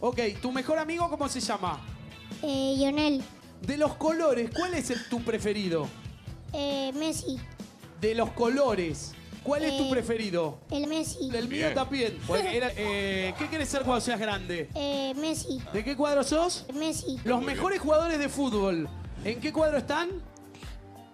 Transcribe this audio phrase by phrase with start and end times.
[0.00, 1.78] Ok, ¿tu mejor amigo cómo se llama?
[2.42, 3.22] Eh, Lionel.
[3.60, 5.86] De los colores, ¿cuál es el, tu preferido?
[6.52, 7.38] Eh, Messi.
[8.00, 10.58] De los colores, ¿cuál es tu Eh, preferido?
[10.70, 11.28] El Messi.
[11.34, 12.18] El mío también.
[12.50, 14.70] Era, eh, ¿Qué quieres ser cuando seas grande?
[14.74, 15.60] Eh, Messi.
[15.72, 16.64] ¿De qué cuadro sos?
[16.72, 17.20] Messi.
[17.24, 18.88] Los mejores jugadores de fútbol.
[19.22, 20.08] ¿En qué cuadro están?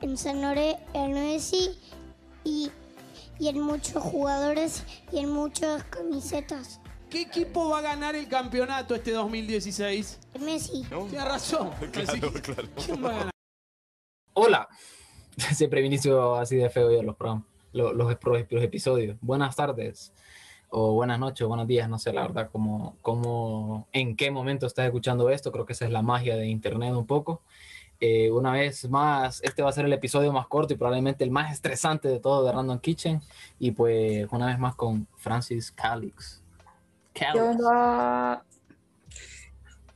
[0.01, 1.71] En San Lore, en Messi
[2.45, 2.71] y,
[3.41, 6.79] y en muchos jugadores y en muchas camisetas.
[7.11, 10.21] ¿Qué equipo va a ganar el campeonato este 2016?
[10.41, 10.85] Messi.
[10.89, 11.71] Tienes razón.
[12.03, 12.31] Así que,
[12.85, 13.31] ¿Quién va a ganar?
[14.33, 14.69] Hola.
[15.37, 18.17] Siempre inicio así de feo yo los programas, los, los,
[18.51, 19.19] los episodios.
[19.21, 20.13] Buenas tardes,
[20.71, 24.67] o buenas noches, o buenos días, no sé la verdad cómo, cómo, en qué momento
[24.67, 25.53] estás escuchando esto.
[25.53, 27.43] Creo que esa es la magia de internet un poco.
[28.01, 31.31] Eh, una vez más, este va a ser el episodio más corto y probablemente el
[31.31, 33.21] más estresante de todo de Random Kitchen.
[33.59, 36.46] Y pues una vez más con Francis Calix.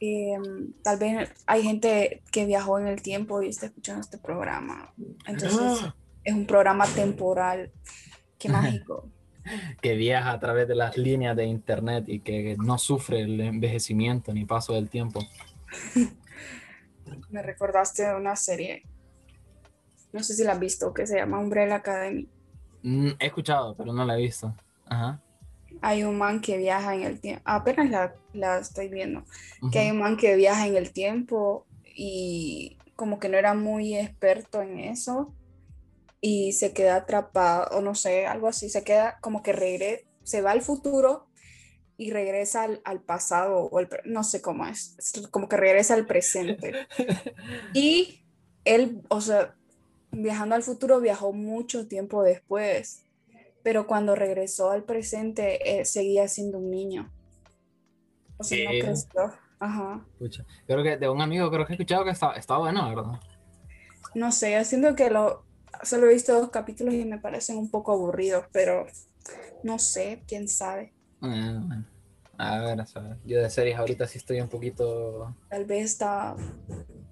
[0.03, 0.39] Eh,
[0.83, 4.95] tal vez hay gente que viajó en el tiempo y está escuchando este programa.
[5.27, 5.93] Entonces,
[6.25, 7.71] es un programa temporal.
[8.39, 9.09] Qué mágico.
[9.81, 14.33] que viaja a través de las líneas de internet y que no sufre el envejecimiento
[14.33, 15.21] ni paso del tiempo.
[17.31, 18.85] Me recordaste de una serie,
[20.13, 22.29] no sé si la has visto, que se llama Umbrella Academy.
[22.83, 24.55] Mm, he escuchado, pero no la he visto.
[24.87, 25.21] Ajá.
[25.83, 29.25] Hay un man que viaja en el tiempo, apenas la, la estoy viendo,
[29.73, 33.97] que hay un man que viaja en el tiempo y como que no era muy
[33.97, 35.35] experto en eso
[36.21, 40.43] y se queda atrapado, o no sé, algo así, se queda como que regresa, se
[40.43, 41.27] va al futuro
[41.97, 45.95] y regresa al, al pasado, o el, no sé cómo es, es, como que regresa
[45.95, 46.87] al presente.
[47.75, 48.23] y
[48.65, 49.55] él, o sea,
[50.11, 53.05] viajando al futuro, viajó mucho tiempo después,
[53.63, 57.13] pero cuando regresó al presente, eh, seguía siendo un niño.
[58.39, 59.33] O sea, no creció.
[59.59, 60.05] Ajá.
[60.13, 60.45] Escucha.
[60.67, 63.21] Creo que de un amigo creo que he escuchado que está, está bueno, ¿verdad?
[64.15, 65.45] No sé, yo siento que lo,
[65.83, 68.87] solo he visto dos capítulos y me parecen un poco aburridos, pero
[69.63, 70.95] no sé, quién sabe.
[71.21, 71.85] Bueno, bueno.
[72.39, 75.37] A ver, a ver, yo de series ahorita sí estoy un poquito...
[75.51, 76.35] Tal vez está,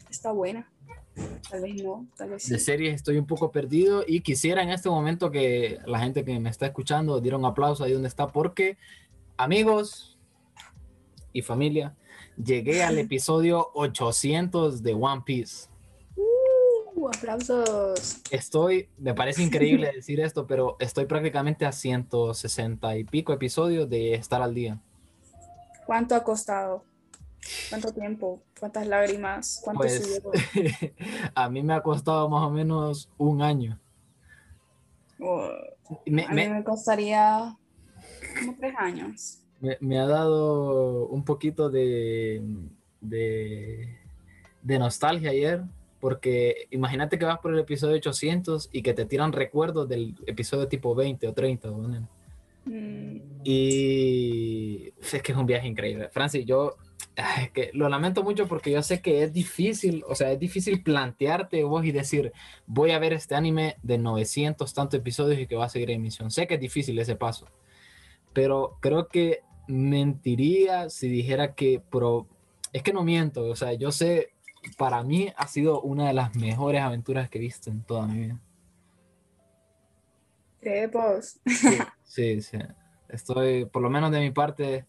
[0.09, 0.73] está buena,
[1.51, 2.53] tal vez no, tal vez sí.
[2.53, 6.39] De series estoy un poco perdido y quisiera en este momento que la gente que
[6.39, 8.77] me está escuchando diera un aplauso ahí donde está porque,
[9.37, 10.19] amigos
[11.33, 11.95] y familia,
[12.43, 15.69] llegué al episodio 800 de One Piece.
[16.17, 18.21] Uh, aplausos.
[18.31, 24.15] Estoy, me parece increíble decir esto, pero estoy prácticamente a 160 y pico episodios de
[24.15, 24.81] estar al día.
[25.87, 26.85] ¿Cuánto ha costado?
[27.69, 28.43] ¿Cuánto tiempo?
[28.59, 29.61] ¿Cuántas lágrimas?
[29.63, 30.23] ¿Cuánto pues,
[31.35, 33.79] a mí me ha costado más o menos un año.
[35.21, 35.49] Oh,
[36.07, 37.57] me, a mí me, me costaría
[38.39, 39.39] como tres años.
[39.61, 42.43] Me, me, ha dado un poquito de,
[43.01, 43.99] de,
[44.63, 45.63] de nostalgia ayer,
[46.01, 50.69] porque imagínate que vas por el episodio 800 y que te tiran recuerdos del episodio
[50.69, 51.69] tipo 20 o 30.
[51.69, 52.09] ¿no?
[52.65, 53.21] Mm.
[53.43, 56.09] Y es que es un viaje increíble.
[56.11, 56.77] Francis, yo
[57.19, 60.83] es que lo lamento mucho porque yo sé que es difícil, o sea, es difícil
[60.83, 62.33] plantearte vos y decir,
[62.67, 65.97] voy a ver este anime de 900 tantos episodios y que va a seguir en
[65.97, 66.31] emisión.
[66.31, 67.49] Sé que es difícil ese paso,
[68.33, 72.29] pero creo que mentiría si dijera que, pero
[72.73, 74.31] es que no miento, o sea, yo sé,
[74.77, 78.19] para mí ha sido una de las mejores aventuras que he visto en toda mi
[78.19, 78.41] vida.
[80.61, 81.41] ¿Crees?
[81.47, 82.59] Sí, sí, sí.
[83.09, 84.87] Estoy, por lo menos de mi parte,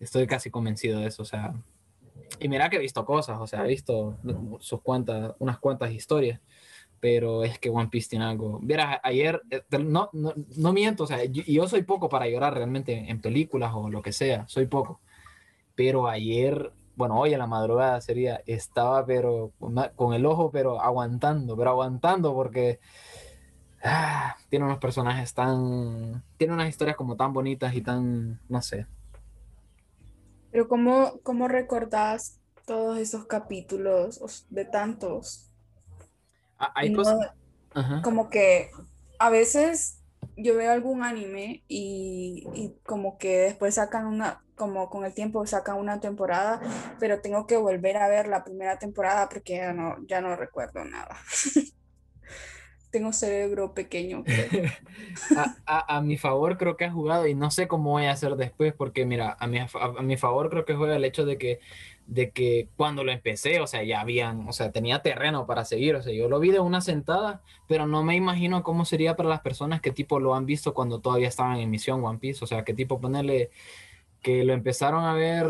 [0.00, 1.54] estoy casi convencido de eso, o sea,
[2.40, 4.18] y mira que he visto cosas, o sea, he visto
[4.60, 6.40] sus cuantas, unas cuantas historias,
[7.00, 8.58] pero es que One Piece tiene algo.
[8.62, 13.10] Vieras, ayer, no, no, no miento, o sea, yo, yo, soy poco para llorar realmente
[13.10, 15.00] en películas o lo que sea, soy poco,
[15.74, 19.52] pero ayer, bueno, hoy en la madrugada sería, estaba pero
[19.94, 22.80] con el ojo, pero aguantando, pero aguantando porque...
[23.88, 26.24] Ah, tiene unos personajes tan.
[26.38, 28.40] Tiene unas historias como tan bonitas y tan.
[28.48, 28.86] No sé.
[30.56, 35.52] Pero, ¿cómo, cómo recordás todos esos capítulos de tantos?
[36.58, 37.32] Ah, hay no, cosas.
[38.02, 38.70] Como que
[39.18, 40.00] a veces
[40.34, 45.46] yo veo algún anime y, y, como que después sacan una, como con el tiempo
[45.46, 46.58] sacan una temporada,
[46.98, 50.86] pero tengo que volver a ver la primera temporada porque ya no, ya no recuerdo
[50.86, 51.18] nada.
[52.96, 54.24] tengo cerebro pequeño.
[55.36, 58.12] a, a, a, mi favor creo que ha jugado y no sé cómo voy a
[58.12, 61.26] hacer después porque mira, a mi, a, a, mi favor creo que juega el hecho
[61.26, 61.60] de que,
[62.06, 65.94] de que cuando lo empecé, o sea, ya habían, o sea, tenía terreno para seguir,
[65.94, 69.28] o sea, yo lo vi de una sentada, pero no me imagino cómo sería para
[69.28, 72.46] las personas que tipo lo han visto cuando todavía estaban en emisión One Piece, o
[72.46, 73.50] sea, que tipo ponerle
[74.22, 75.46] que lo empezaron a ver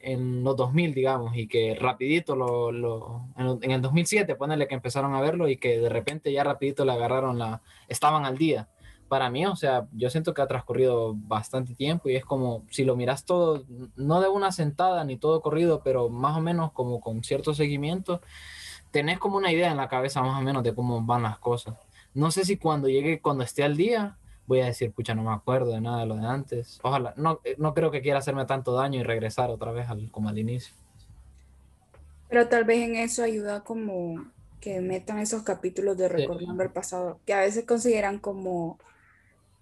[0.00, 5.14] en los 2000, digamos, y que rapidito lo, lo en, el 2007, ponerle que empezaron
[5.14, 8.68] a verlo y que de repente ya rapidito le agarraron la, estaban al día.
[9.08, 12.84] Para mí, o sea, yo siento que ha transcurrido bastante tiempo y es como, si
[12.84, 13.64] lo miras todo,
[13.96, 18.20] no de una sentada ni todo corrido, pero más o menos como con cierto seguimiento,
[18.90, 21.74] tenés como una idea en la cabeza más o menos de cómo van las cosas.
[22.14, 25.32] No sé si cuando llegue, cuando esté al día, voy a decir, pucha, no me
[25.32, 26.80] acuerdo de nada de lo de antes.
[26.82, 30.10] Ojalá, no, eh, no creo que quiera hacerme tanto daño y regresar otra vez al,
[30.10, 30.74] como al inicio.
[32.28, 36.66] Pero tal vez en eso ayuda como que metan esos capítulos de recordando sí.
[36.66, 38.78] el pasado, que a veces consideran como,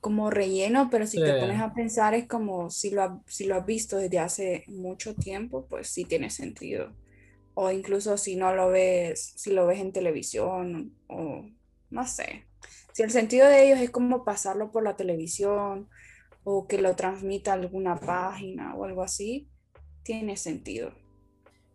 [0.00, 1.24] como relleno, pero si sí.
[1.24, 5.14] te pones a pensar es como si lo, si lo has visto desde hace mucho
[5.14, 6.92] tiempo, pues sí tiene sentido.
[7.54, 11.44] O incluso si no lo ves, si lo ves en televisión o
[11.90, 12.47] no sé,
[12.98, 15.88] si el sentido de ellos es como pasarlo por la televisión
[16.42, 19.48] o que lo transmita alguna página o algo así,
[20.02, 20.90] tiene sentido.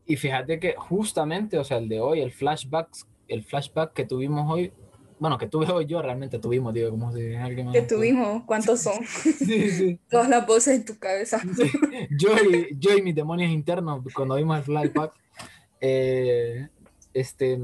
[0.05, 2.89] Y fíjate que justamente, o sea, el de hoy, el flashback,
[3.29, 4.73] el flashback que tuvimos hoy,
[5.17, 7.73] bueno, que tuve hoy yo realmente tuvimos, digo, como si alguien más.
[7.73, 9.01] Que tuvimos, ¿cuántos son?
[9.05, 9.99] sí, sí.
[10.09, 11.39] Todas las voces en tu cabeza.
[11.39, 11.71] Sí.
[12.19, 15.13] Yo, y, yo y mis demonios internos, cuando vimos el flashback,
[15.79, 16.67] eh,
[17.13, 17.57] este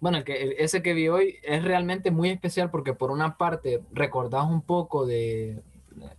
[0.00, 4.46] bueno, que, ese que vi hoy es realmente muy especial porque por una parte recordás
[4.46, 5.62] un poco de,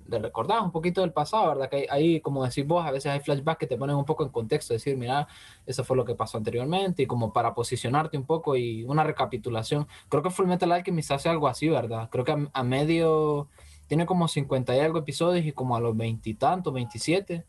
[0.06, 1.70] de recordar un poquito del pasado, ¿verdad?
[1.70, 4.30] Que ahí, como decís vos, a veces hay flashbacks que te ponen un poco en
[4.30, 5.28] contexto, decir, mira,
[5.66, 9.88] eso fue lo que pasó anteriormente, y como para posicionarte un poco y una recapitulación.
[10.10, 12.10] Creo que Full Metal Alchemist hace algo así, ¿verdad?
[12.10, 13.50] Creo que a, a medio,
[13.88, 17.46] tiene como 50 y algo episodios y como a los veintitantos, 27,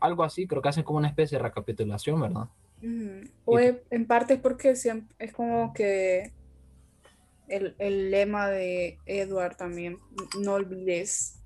[0.00, 2.48] algo así, creo que hacen como una especie de recapitulación, ¿verdad?
[2.84, 6.32] Mm, o es, en parte es porque siempre, es como que
[7.48, 9.98] el, el, lema de Edward también,
[10.38, 11.40] no olvides.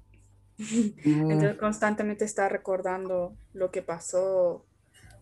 [0.59, 1.31] Mm.
[1.31, 4.67] Entonces constantemente está recordando lo que pasó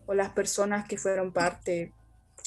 [0.07, 1.93] o las personas que fueron parte.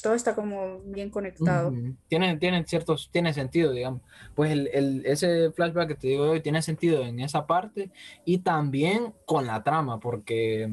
[0.03, 1.71] Todo está como bien conectado.
[1.71, 1.95] Mm.
[2.09, 4.01] Tiene, tiene ciertos, tiene sentido, digamos.
[4.35, 7.89] Pues el, el, ese flashback que te digo hoy tiene sentido en esa parte
[8.25, 10.69] y también con la trama, porque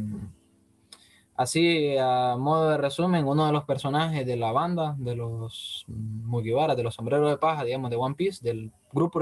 [1.38, 6.74] Así, a modo de resumen, uno de los personajes de la banda, de los Mugiwara,
[6.74, 9.20] de los sombreros de paja, digamos, de One Piece, del grupo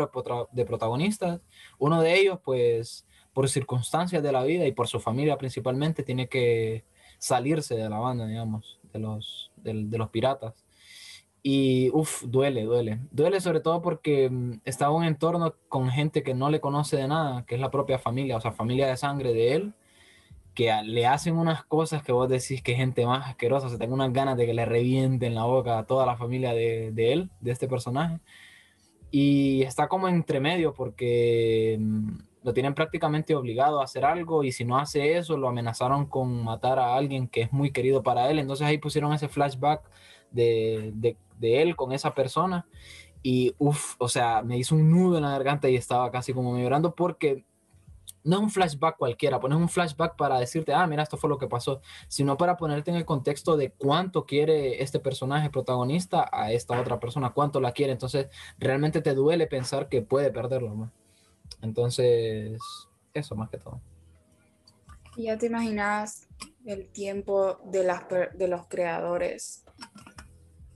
[0.50, 1.42] de protagonistas,
[1.78, 6.26] uno de ellos, pues, por circunstancias de la vida y por su familia principalmente, tiene
[6.26, 6.86] que
[7.18, 10.64] salirse de la banda, digamos, de los, de, los piratas.
[11.42, 12.98] Y, uff, duele, duele.
[13.10, 14.30] Duele sobre todo porque
[14.64, 17.70] está en un entorno con gente que no le conoce de nada, que es la
[17.70, 19.74] propia familia, o sea, familia de sangre de él
[20.56, 23.94] que le hacen unas cosas que vos decís que gente más asquerosa, o sea, tengo
[23.94, 27.30] unas ganas de que le revienten la boca a toda la familia de, de él,
[27.40, 28.18] de este personaje.
[29.10, 34.50] Y está como entre medio porque mm, lo tienen prácticamente obligado a hacer algo y
[34.50, 38.30] si no hace eso, lo amenazaron con matar a alguien que es muy querido para
[38.30, 38.38] él.
[38.38, 39.82] Entonces ahí pusieron ese flashback
[40.30, 42.66] de, de, de él con esa persona
[43.22, 46.56] y uff, o sea, me hizo un nudo en la garganta y estaba casi como
[46.58, 47.44] llorando porque
[48.26, 51.38] no es un flashback cualquiera, pones un flashback para decirte, ah, mira, esto fue lo
[51.38, 56.50] que pasó, sino para ponerte en el contexto de cuánto quiere este personaje protagonista a
[56.50, 57.92] esta otra persona, cuánto la quiere.
[57.92, 58.26] Entonces,
[58.58, 60.74] realmente te duele pensar que puede perderlo.
[60.74, 60.92] ¿no?
[61.62, 62.60] Entonces,
[63.14, 63.80] eso más que todo.
[65.16, 66.26] Ya te imaginas
[66.64, 69.64] el tiempo de, las, de los creadores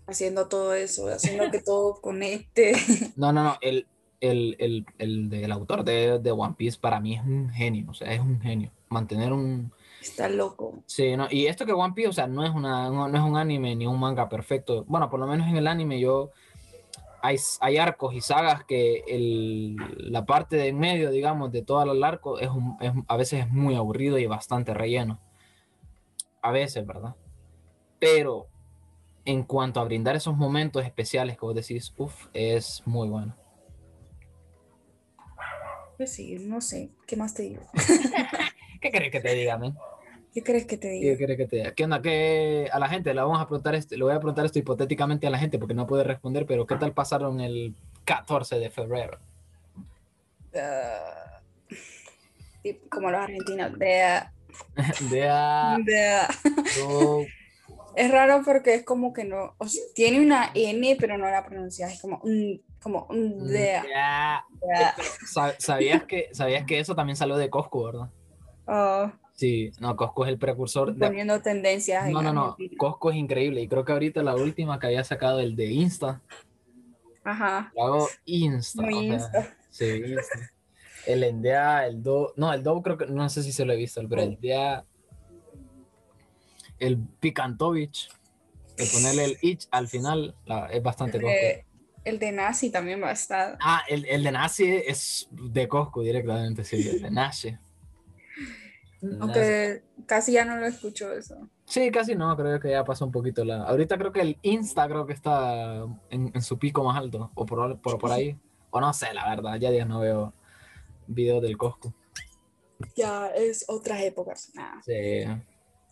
[0.06, 2.74] haciendo todo eso, haciendo que todo conecte.
[3.16, 3.86] No, no, no, el,
[4.20, 7.94] el, el, el del autor de, de, One Piece para mí es un genio, o
[7.94, 8.70] sea, es un genio.
[8.90, 9.72] Mantener un...
[10.00, 10.82] Está loco.
[10.86, 13.24] Sí, no, y esto que One Piece, o sea, no es, una, no, no es
[13.24, 14.84] un anime ni un manga perfecto.
[14.86, 16.30] Bueno, por lo menos en el anime yo...
[17.22, 19.76] Hay, hay arcos y sagas que el,
[20.10, 23.44] la parte de en medio, digamos, de todo el arco es, un, es a veces
[23.44, 25.20] es muy aburrido y bastante relleno.
[26.40, 27.14] A veces, ¿verdad?
[27.98, 28.46] Pero
[29.26, 33.36] en cuanto a brindar esos momentos especiales que vos decís, uff, es muy bueno.
[36.00, 37.60] Pues sí, no sé, ¿qué más te digo?
[38.80, 39.76] ¿Qué crees que te diga, men?
[40.32, 41.10] ¿Qué crees que te diga?
[41.10, 41.74] ¿Qué crees que te diga?
[41.74, 42.00] ¿Qué onda?
[42.00, 43.12] ¿Qué a la gente?
[43.12, 45.74] Le vamos a preguntar esto, le voy a preguntar esto hipotéticamente a la gente porque
[45.74, 47.74] no puede responder, pero ¿qué tal pasaron el
[48.06, 49.18] 14 de febrero?
[50.54, 51.28] Uh,
[52.88, 54.22] como los argentinos, de
[55.10, 55.28] de
[55.84, 57.26] de
[57.94, 61.44] Es raro porque es como que no, o sea, tiene una N pero no la
[61.44, 64.44] pronuncias, es como un como un de yeah.
[64.62, 64.94] yeah.
[65.58, 68.10] ¿Sabías, que, ¿Sabías que eso también salió de Costco, verdad?
[68.66, 69.12] Oh.
[69.34, 70.96] Sí, no, Costco es el precursor.
[70.98, 71.40] Poniendo de...
[71.40, 72.08] tendencias.
[72.10, 75.40] No, no, no, Costco es increíble y creo que ahorita la última que había sacado
[75.40, 76.20] el de Insta.
[77.24, 77.72] Ajá.
[77.74, 78.82] Lo hago Insta.
[78.82, 79.56] Muy o sea, Insta.
[79.70, 80.50] Sí, Insta.
[81.06, 82.34] El Endea, el Do.
[82.36, 83.06] No, el Do creo que.
[83.06, 84.84] No sé si se lo he visto, pero el Endea.
[86.78, 88.10] El Picantovich.
[88.76, 91.36] De ponerle el Ich al final la- es bastante El Coscu.
[91.36, 91.66] de,
[92.04, 93.58] el de Nazi también va a estar.
[93.60, 97.56] Ah, el, el de Nazi es de Coscu directamente, sí, el de Nashi.
[99.20, 101.48] Aunque casi ya no lo escucho eso.
[101.64, 103.62] Sí, casi no, creo que ya pasó un poquito la.
[103.62, 107.46] Ahorita creo que el Insta creo que está en, en su pico más alto, o
[107.46, 108.38] por, por, por ahí.
[108.70, 110.34] O no sé, la verdad, ya días no veo
[111.06, 111.92] videos del Coscu.
[112.96, 114.50] Ya es otras épocas.
[114.54, 115.24] Nah, Sí.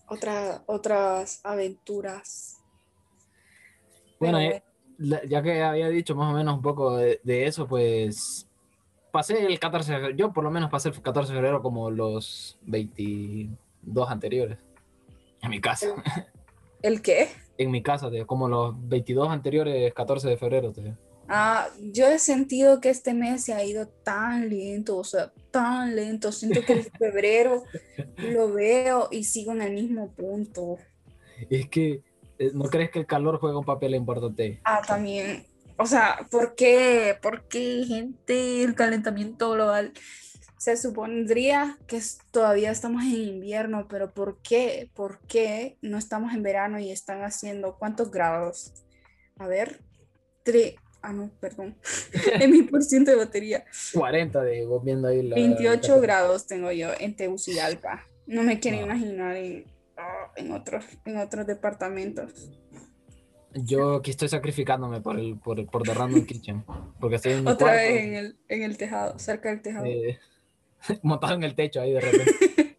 [0.08, 2.58] otra- otras aventuras.
[4.20, 4.67] Bueno, eh, la-
[4.98, 8.46] ya que había dicho más o menos un poco de, de eso, pues
[9.12, 11.90] pasé el 14 de febrero, yo por lo menos pasé el 14 de febrero como
[11.90, 14.58] los 22 anteriores.
[15.40, 15.86] En mi casa,
[16.82, 17.28] ¿El qué?
[17.58, 20.72] en mi casa, tío, como los 22 anteriores 14 de febrero.
[20.72, 20.96] tío.
[21.28, 25.94] Ah, yo he sentido que este mes se ha ido tan lento, o sea, tan
[25.94, 26.32] lento.
[26.32, 27.64] Siento que en febrero
[28.16, 30.78] lo veo y sigo en el mismo punto.
[31.50, 32.02] Es que,
[32.54, 34.60] ¿no crees que el calor juega un papel importante?
[34.64, 35.44] Ah, también.
[35.76, 37.16] O sea, ¿por qué?
[37.22, 38.62] ¿Por qué, gente?
[38.64, 39.92] El calentamiento global.
[40.58, 42.00] Se supondría que
[42.32, 44.90] todavía estamos en invierno, pero ¿por qué?
[44.94, 48.72] ¿Por qué no estamos en verano y están haciendo cuántos grados?
[49.38, 49.80] A ver,
[50.42, 50.74] tres.
[51.00, 51.76] Ah, no, perdón.
[52.40, 53.64] en mi por ciento de batería.
[53.94, 55.36] 40 de vos viendo ahí la...
[55.36, 58.04] 28 la- grados tengo yo en Tegucigalpa.
[58.26, 58.86] No me quiero No.
[58.86, 59.64] imaginar en,
[60.36, 62.50] en, otros, en otros departamentos.
[63.54, 66.64] Yo aquí estoy sacrificándome por el por, por The Random Kitchen,
[67.00, 69.86] porque estoy en mi Otra cuarto, vez en el, en el tejado, cerca del tejado.
[69.86, 70.18] eh,
[71.02, 72.76] montado en el techo ahí de repente.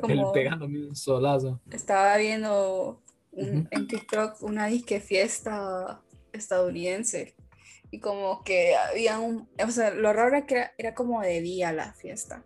[0.00, 1.60] Como- pegándome un solazo.
[1.70, 3.02] Estaba viendo
[3.32, 6.02] un- en TikTok una disque fiesta
[6.32, 7.34] estadounidense
[7.90, 11.40] y como que había un, o sea, lo raro era que era, era como de
[11.40, 12.44] día la fiesta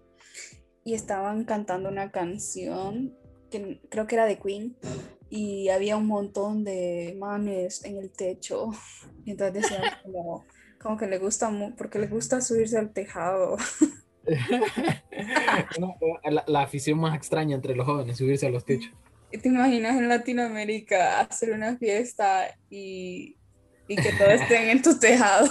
[0.85, 3.15] y estaban cantando una canción
[3.53, 4.77] que creo que era de Queen
[5.31, 8.71] y había un montón de manes en el techo
[9.25, 10.45] y entonces decían como,
[10.81, 13.57] como que le gusta porque le gusta subirse al tejado.
[15.81, 15.97] No,
[16.31, 18.93] la, la afición más extraña entre los jóvenes, subirse a los techos.
[19.33, 23.37] ¿Y ¿Te imaginas en Latinoamérica hacer una fiesta y,
[23.89, 25.49] y que todos estén en tu tejado?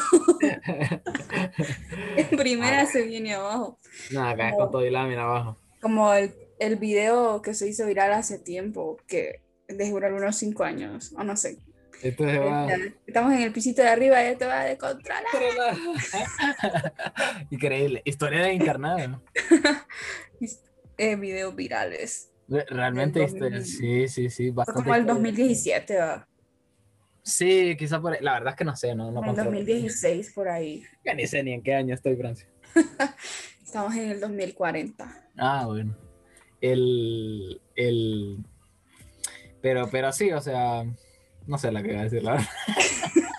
[2.16, 3.80] en primera se viene abajo.
[4.12, 4.58] Nada, No.
[4.58, 5.58] con todo y lámina abajo.
[5.82, 11.12] Como el, el video que se hizo viral hace tiempo, que de unos cinco años,
[11.18, 11.58] o no sé.
[12.04, 12.68] Va.
[13.06, 15.24] Estamos en el pisito de arriba y esto va de controlar.
[17.50, 18.02] Increíble.
[18.06, 19.22] Historia de internado.
[20.98, 22.30] Eh, videos virales.
[22.48, 23.66] Realmente, Del este, 2000.
[23.66, 24.52] sí, sí, sí.
[24.52, 25.14] Bastante como el historia.
[25.16, 26.28] 2017, ¿va?
[27.24, 28.20] Sí, quizá por ahí.
[28.22, 29.52] La verdad es que no sé, no, no el controlo.
[29.52, 30.84] 2016 por ahí.
[31.04, 32.48] Ya ni sé ni en qué año estoy, Francia.
[33.64, 35.30] Estamos en el 2040.
[35.38, 35.96] Ah, bueno.
[36.62, 38.38] El, el,
[39.62, 40.84] pero, pero sí, o sea,
[41.48, 42.48] no sé la que iba a decir, la verdad.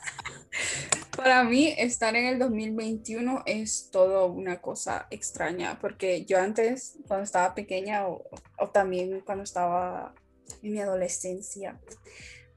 [1.16, 7.22] Para mí, estar en el 2021 es todo una cosa extraña, porque yo antes, cuando
[7.22, 8.24] estaba pequeña o,
[8.58, 10.14] o también cuando estaba
[10.62, 11.78] en mi adolescencia,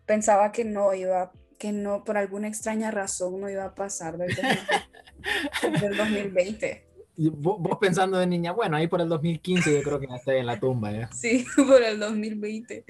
[0.05, 4.35] pensaba que no iba, que no, por alguna extraña razón, no iba a pasar del,
[4.35, 6.84] 2020 del 2020.
[7.17, 10.37] Vos, vos pensando de niña, bueno, ahí por el 2015 yo creo que ya estoy
[10.37, 11.11] en la tumba, ya.
[11.11, 12.85] Sí, por el 2020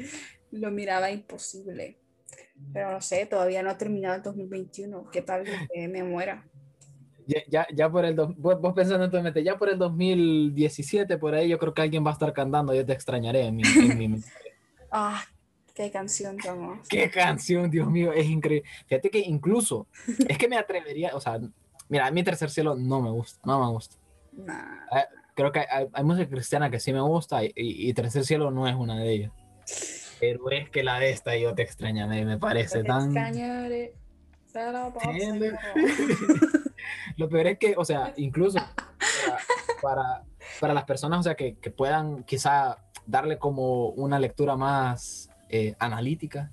[0.52, 2.00] lo miraba imposible.
[2.74, 5.10] Pero no sé, todavía no ha terminado el 2021.
[5.12, 6.46] ¿Qué tal que me muera?
[7.28, 11.18] Ya, ya, ya por el, vos, vos pensando en tu mente, ya por el 2017,
[11.18, 13.64] por ahí yo creo que alguien va a estar cantando, yo te extrañaré en mi,
[13.64, 14.28] en mi mente.
[14.92, 15.24] Ah,
[15.74, 16.84] qué canción hermosa.
[16.88, 18.70] Qué canción, Dios mío, es increíble.
[18.88, 19.88] Fíjate que incluso,
[20.28, 21.40] es que me atrevería, o sea,
[21.90, 23.98] mira, a mí Tercer Cielo no me gusta, no me gusta.
[24.36, 24.78] Nah.
[25.34, 28.68] Creo que hay, hay música cristiana que sí me gusta y, y- Tercer Cielo no
[28.68, 29.32] es una de ellas.
[30.20, 33.04] Pero es que la de esta yo te extrañaré, me parece Te tan...
[33.06, 33.96] extrañaré.
[37.18, 38.60] Lo peor es que, o sea, incluso
[39.26, 39.38] para,
[39.82, 40.24] para,
[40.62, 45.76] para las personas, o sea, que, que puedan quizá darle como una lectura más eh,
[45.80, 46.52] analítica,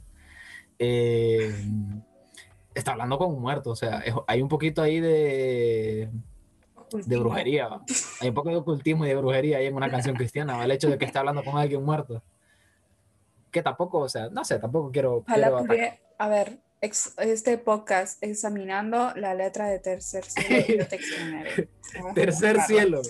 [0.79, 1.55] eh,
[2.75, 6.11] está hablando con un muerto, o sea, es- hay un poquito ahí de,
[6.93, 7.83] de brujería, ¿va?
[8.21, 10.65] hay un poco de ocultismo y de brujería ahí en una canción cristiana, ¿va?
[10.65, 12.23] el hecho de que esté hablando con alguien muerto.
[13.51, 15.17] Que tampoco, o sea, no sé, tampoco quiero...
[15.19, 20.87] Ojalá quiero pudiera- a ver, ex- este podcast examinando la letra de tercer cielo,
[22.15, 23.03] Tercer cielo.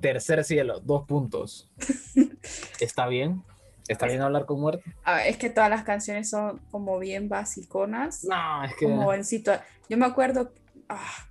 [0.00, 1.70] Tercer cielo, dos puntos.
[2.80, 3.42] ¿Está bien?
[3.88, 4.60] ¿Está bien hablar con
[5.14, 8.24] ver, es que todas las canciones son como bien basiconas.
[8.24, 8.86] No, es que.
[8.86, 10.52] como en situa- Yo me acuerdo,
[10.88, 11.26] ah,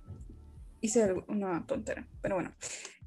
[0.84, 2.52] hice una tontera, pero bueno,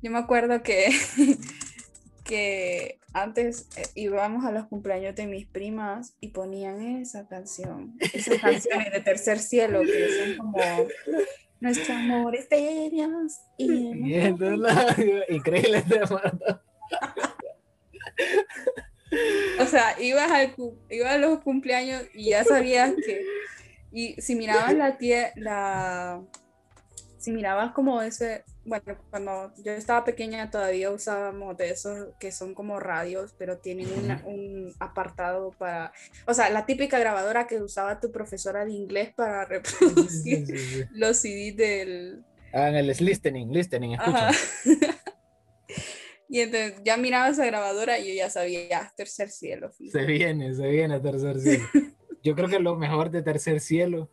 [0.01, 0.89] yo me acuerdo que,
[2.23, 8.37] que antes eh, íbamos a los cumpleaños de mis primas y ponían esa canción, esas
[8.41, 10.59] canciones de Tercer Cielo que son como
[11.59, 13.69] nuestro amor es de Dios y
[15.29, 15.83] Increíble
[19.59, 20.55] O sea, ibas, al,
[20.89, 23.23] ibas a los cumpleaños y ya sabías que
[23.91, 26.21] y si mirabas la, tie la
[27.27, 32.53] si mirabas como ese, bueno, cuando yo estaba pequeña todavía usábamos de esos que son
[32.53, 33.89] como radios, pero tienen
[34.23, 35.91] un apartado para,
[36.25, 41.57] o sea, la típica grabadora que usaba tu profesora de inglés para reproducir los CDs
[41.57, 42.23] del...
[42.53, 44.31] Hagan el listening, listening, escucha.
[46.29, 49.69] y entonces ya miraba esa grabadora y yo ya sabía, tercer cielo.
[49.91, 51.65] Se viene, se viene tercer cielo.
[52.23, 54.09] Yo creo que lo mejor de tercer cielo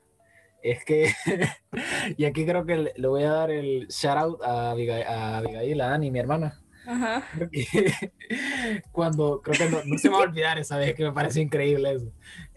[0.64, 1.12] es que,
[2.16, 5.80] y aquí creo que le, voy a dar el shout out a Abigail, a, Abigail,
[5.82, 6.58] a Dani, mi hermana.
[6.86, 7.22] Ajá.
[8.92, 11.92] cuando, creo que no, se me va a olvidar esa vez que me parece increíble
[11.92, 12.10] eso.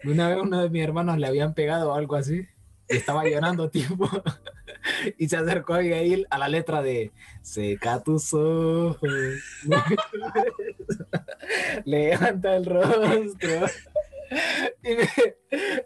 [0.04, 2.46] Una vez uno de mis hermanos le habían pegado algo así
[2.88, 4.08] y estaba llorando tipo
[5.18, 7.12] y se acercó a Abigail a la letra de
[7.42, 8.98] seca tus ojos
[11.84, 13.66] levanta el rostro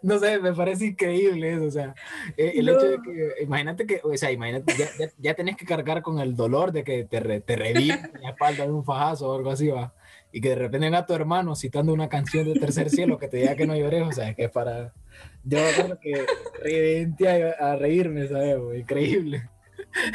[0.01, 1.95] no sé, me parece increíble eso, o sea,
[2.37, 6.01] eh, el hecho de que, imagínate que, o sea, imagínate, ya, ya, tenés que cargar
[6.01, 9.35] con el dolor de que te, re, te reviente la espalda de un fajazo o
[9.35, 9.93] algo así, va,
[10.31, 13.37] y que de repente venga tu hermano citando una canción de Tercer Cielo que te
[13.37, 14.93] diga que no llores, o sea, es que es para,
[15.43, 16.25] yo creo que
[16.61, 18.57] reviente a, reírme, ¿sabes?
[18.75, 19.49] Increíble.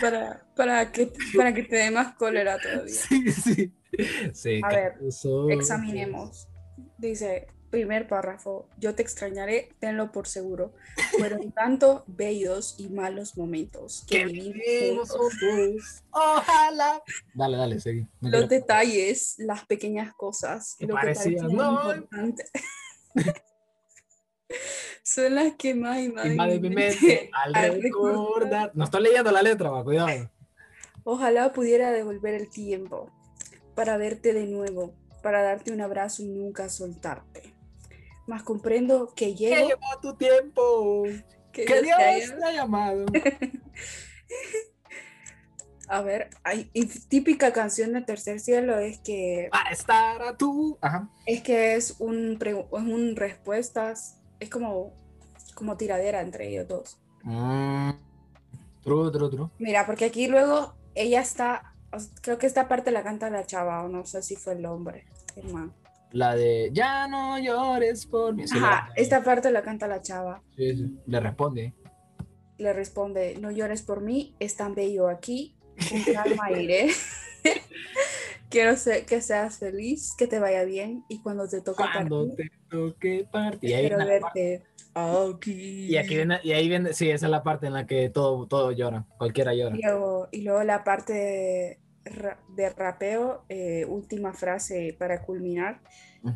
[0.01, 2.93] Para, para, que, para que te dé más cólera todavía.
[2.93, 3.73] Sí, sí.
[4.33, 4.95] sí a ver,
[5.51, 6.49] examinemos.
[6.97, 10.73] Dice, primer párrafo, yo te extrañaré, tenlo por seguro.
[11.19, 15.15] Fueron tanto bellos y malos momentos que vivimos
[16.11, 17.03] Ojalá.
[17.35, 18.07] Dale, dale, seguí.
[18.21, 21.95] Los detalles, las pequeñas cosas, lo parecía, no.
[25.03, 28.73] son las que más y más, de mi mente al, recordar.
[28.75, 30.31] No estoy leyendo la letra, va, cuidado.
[31.05, 33.11] Ojalá pudiera devolver el tiempo
[33.75, 37.58] para verte de nuevo, para darte un abrazo y nunca soltarte
[38.29, 39.57] más comprendo que llego.
[39.57, 41.05] Que llevó tu tiempo.
[41.53, 43.07] Que, Dios, te ha llamado.
[45.89, 46.65] a ver, hay,
[47.09, 49.49] típica canción de Tercer Cielo es que.
[49.51, 50.79] Para estar a tú.
[50.81, 51.09] Ajá.
[51.27, 52.39] Es que es un,
[52.71, 54.21] un respuestas.
[54.39, 54.93] Es como,
[55.55, 57.01] como tiradera entre ellos dos.
[57.25, 57.91] Mm.
[58.83, 59.49] True, true, true.
[59.59, 61.75] Mira, porque aquí luego ella está.
[62.21, 65.07] Creo que esta parte la canta la chava, o no sé si fue el hombre,
[65.37, 65.73] hermano.
[66.13, 68.45] La de Ya no llores por mí.
[68.53, 70.43] Ajá, esta parte la canta la chava.
[70.57, 70.99] Sí, sí.
[71.07, 71.75] Le responde.
[72.59, 75.57] Le responde, no llores por mí, es tan bello aquí,
[75.89, 76.89] con calma iré.
[78.51, 78.75] Quiero
[79.07, 82.51] que seas feliz, que te vaya bien y cuando te toque cuando partir.
[82.51, 83.71] te toque partir.
[83.71, 85.87] Quiero verte aquí.
[85.87, 88.47] Y, aquí viene, y ahí viene, sí, esa es la parte en la que todo,
[88.47, 89.77] todo llora, cualquiera llora.
[89.77, 91.79] Y luego, y luego la parte de
[92.11, 95.81] rapeo, eh, última frase para culminar.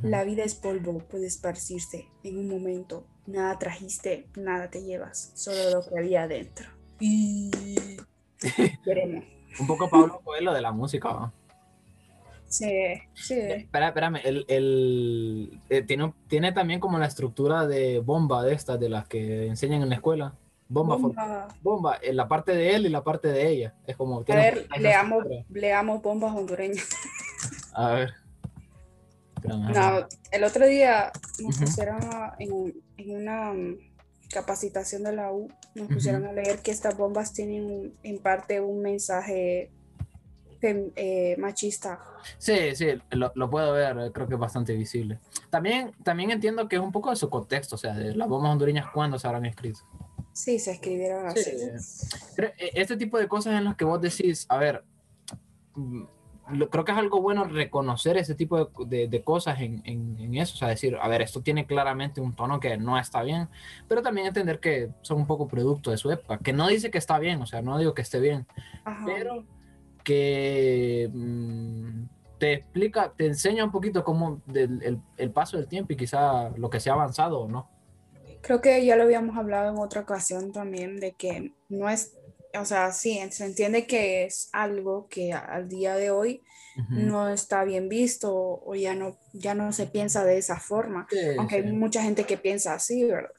[0.02, 3.04] La vida es polvo, puede esparcirse en un momento.
[3.26, 6.68] Nada trajiste, nada te llevas, solo lo que había adentro.
[7.00, 7.50] Y
[8.84, 9.24] queremos.
[9.58, 11.32] un poco Pablo Coelho de la música.
[12.52, 12.70] Sí,
[13.14, 13.38] sí.
[13.38, 18.78] Espera, espérame, el, el eh, tiene, tiene también como la estructura de bomba de estas,
[18.78, 20.34] de las que enseñan en la escuela.
[20.72, 21.98] Bomba, bomba.
[22.00, 23.74] en la parte de él y la parte de ella.
[23.86, 24.20] Es como.
[24.28, 26.88] A ver, leamos, leamos bombas hondureñas.
[27.74, 28.14] A ver.
[29.44, 32.00] No, el otro día nos pusieron
[32.38, 33.76] en, en, una mm,
[34.32, 38.82] capacitación de la U, nos pusieron a leer que estas bombas tienen en parte un
[38.82, 39.72] mensaje
[40.62, 41.98] eh, machista.
[42.38, 45.18] Sí, sí, lo, lo, puedo ver, creo que es bastante visible.
[45.50, 48.52] También, también entiendo que es un poco de su contexto, o sea, de las bombas
[48.52, 49.80] hondureñas, ¿cuándo se habrán escrito?
[50.32, 51.50] Sí, se escribieron así.
[51.50, 54.84] Eh, este tipo de cosas en las que vos decís, a ver,
[55.74, 56.04] mm,
[56.70, 60.58] creo que es algo bueno reconocer ese tipo de, de, cosas en, en, eso, o
[60.58, 63.48] sea, decir, a ver, esto tiene claramente un tono que no está bien,
[63.88, 66.98] pero también entender que son un poco producto de su época, que no dice que
[66.98, 68.46] está bien, o sea, no digo que esté bien,
[69.06, 69.44] pero
[70.02, 72.04] que mm,
[72.38, 76.70] te explica, te enseña un poquito cómo el, el paso del tiempo y quizá lo
[76.70, 77.71] que se ha avanzado o no.
[78.42, 82.16] Creo que ya lo habíamos hablado en otra ocasión también de que no es,
[82.58, 86.42] o sea, sí, se entiende que es algo que al día de hoy
[86.88, 91.06] no está bien visto o ya no, ya no se piensa de esa forma,
[91.38, 93.30] aunque hay mucha gente que piensa así, ¿verdad?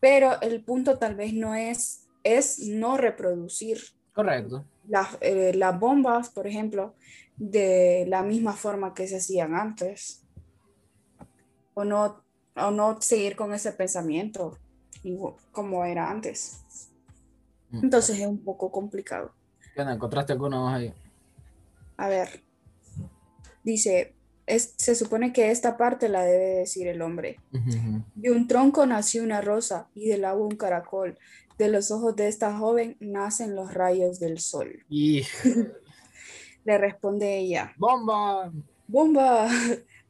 [0.00, 3.80] Pero el punto tal vez no es, es no reproducir
[4.12, 4.64] Correcto.
[4.88, 6.94] las, eh, las bombas, por ejemplo,
[7.36, 10.22] de la misma forma que se hacían antes.
[11.74, 12.24] O no,
[12.56, 14.58] o no seguir con ese pensamiento
[15.52, 16.60] como era antes.
[17.70, 17.84] Mm.
[17.84, 19.32] Entonces es un poco complicado.
[19.74, 19.94] ¿Qué onda?
[19.94, 20.94] ¿Encontraste alguna más ahí?
[21.96, 22.42] A ver,
[23.62, 24.14] dice,
[24.46, 27.36] es, se supone que esta parte la debe decir el hombre.
[27.52, 28.02] Ujú, ujú.
[28.14, 31.18] De un tronco nació una rosa y del agua un caracol.
[31.58, 34.84] De los ojos de esta joven nacen los rayos del sol.
[34.88, 35.22] Y
[36.64, 38.52] Le responde ella, bomba.
[38.88, 39.48] bomba,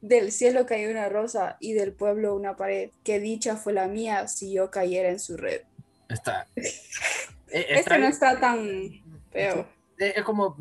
[0.01, 2.91] del cielo cayó una rosa y del pueblo una pared.
[3.03, 5.61] Qué dicha fue la mía si yo cayera en su red.
[6.09, 6.47] Está.
[7.49, 8.59] Eh, Este no está tan
[9.31, 9.65] feo.
[9.97, 10.57] Eh, Es como,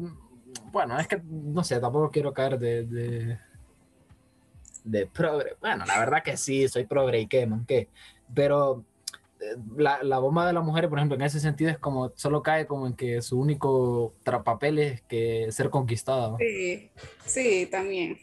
[0.70, 3.38] bueno, es que no sé, tampoco quiero caer de, de,
[4.85, 5.57] de progre.
[5.61, 7.88] Bueno, la verdad que sí, soy progre y qué, man, qué.
[8.33, 8.85] Pero
[9.40, 12.40] eh, la, la bomba de las mujeres, por ejemplo, en ese sentido es como, solo
[12.40, 16.31] cae como en que su único papel es que ser conquistada.
[16.31, 16.38] ¿no?
[16.38, 16.88] Sí,
[17.25, 18.16] sí, también.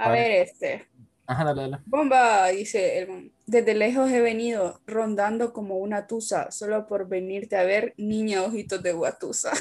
[0.00, 0.30] A ver.
[0.42, 0.88] este.
[1.26, 1.78] Ajá, dale, dale.
[1.86, 3.32] Bomba, dice el.
[3.46, 8.82] Desde lejos he venido, rondando como una tusa, solo por venirte a ver, niña ojitos
[8.82, 9.52] de guatusa.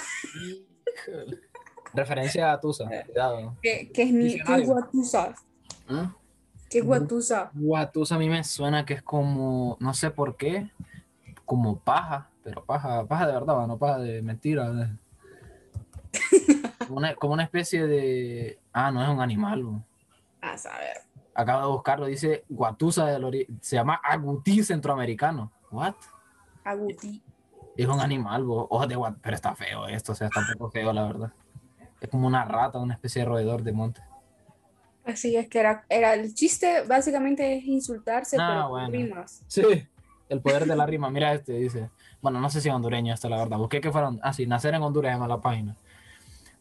[1.94, 3.58] Referencia a Tusa, cuidado.
[3.62, 4.66] ¿Qué, qué es ni, qué Diccionario.
[4.68, 5.36] guatusa?
[5.88, 6.14] ¿Ah?
[6.70, 6.86] ¿Qué Mm.
[6.86, 7.50] guatusa?
[7.54, 10.70] Guatusa a mí me suena que es como, no sé por qué,
[11.46, 14.70] como paja, pero paja, paja de verdad, no paja de mentira.
[14.72, 14.88] de-
[16.88, 18.58] Como una, como una especie de...
[18.74, 19.64] Ah, no es un animal.
[20.42, 20.98] A saber.
[21.36, 25.52] Acabo de buscarlo, dice Guatusa del ori- se llama agutí centroamericano.
[25.72, 25.96] ¿What?
[26.64, 27.24] Aguti.
[27.78, 28.68] Es un animal, bo.
[28.70, 31.34] Ojos de guat, pero está feo esto, o sea, está un poco feo, la verdad.
[32.02, 34.02] Es como una rata, una especie de roedor de monte.
[35.06, 38.90] Así es que era, era el chiste, básicamente es insultarse, Ah, pero bueno.
[38.90, 39.44] rimas.
[39.48, 39.64] Sí,
[40.28, 41.10] el poder de la rima.
[41.10, 41.90] Mira este, dice.
[42.22, 43.58] Bueno, no sé si hondureño esto, la verdad.
[43.58, 44.20] Busqué que fueron.
[44.24, 45.76] Ah, sí, nacer en Honduras llama la página.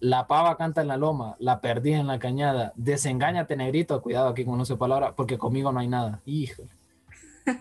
[0.00, 2.72] La pava canta en la loma, la perdí en la cañada.
[2.76, 4.00] Desengáñate, negrito.
[4.00, 6.20] Cuidado aquí con no sé palabra, porque conmigo no hay nada.
[6.24, 6.68] Híjole.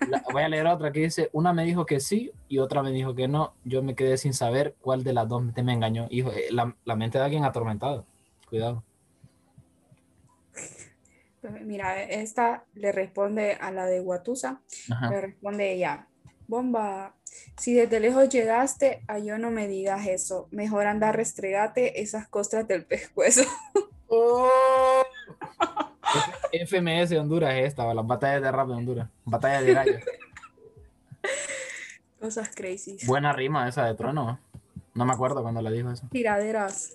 [0.09, 2.91] La- voy a leer otra que dice: Una me dijo que sí y otra me
[2.91, 3.53] dijo que no.
[3.63, 6.07] Yo me quedé sin saber cuál de las dos te me engañó.
[6.11, 8.05] Hijo, eh, la, la mente de alguien atormentado.
[8.49, 8.83] Cuidado.
[11.41, 15.09] Pues Mira, esta le responde a la de Guatusa, Ajá.
[15.09, 16.07] le responde ella,
[16.47, 17.13] bomba,
[17.57, 22.67] si desde lejos llegaste, a yo no me digas eso, mejor anda restregate esas costras
[22.67, 23.43] del pescuezo.
[24.09, 24.49] Oh.
[26.53, 29.09] FMS de Honduras es esta, las batallas de rap de Honduras.
[29.25, 30.01] Batallas de gallos.
[32.21, 32.97] Cosas crazy.
[33.05, 34.31] Buena rima esa de Trono.
[34.31, 34.59] ¿eh?
[34.93, 36.07] No me acuerdo cuando le dijo eso.
[36.09, 36.93] Tiraderas,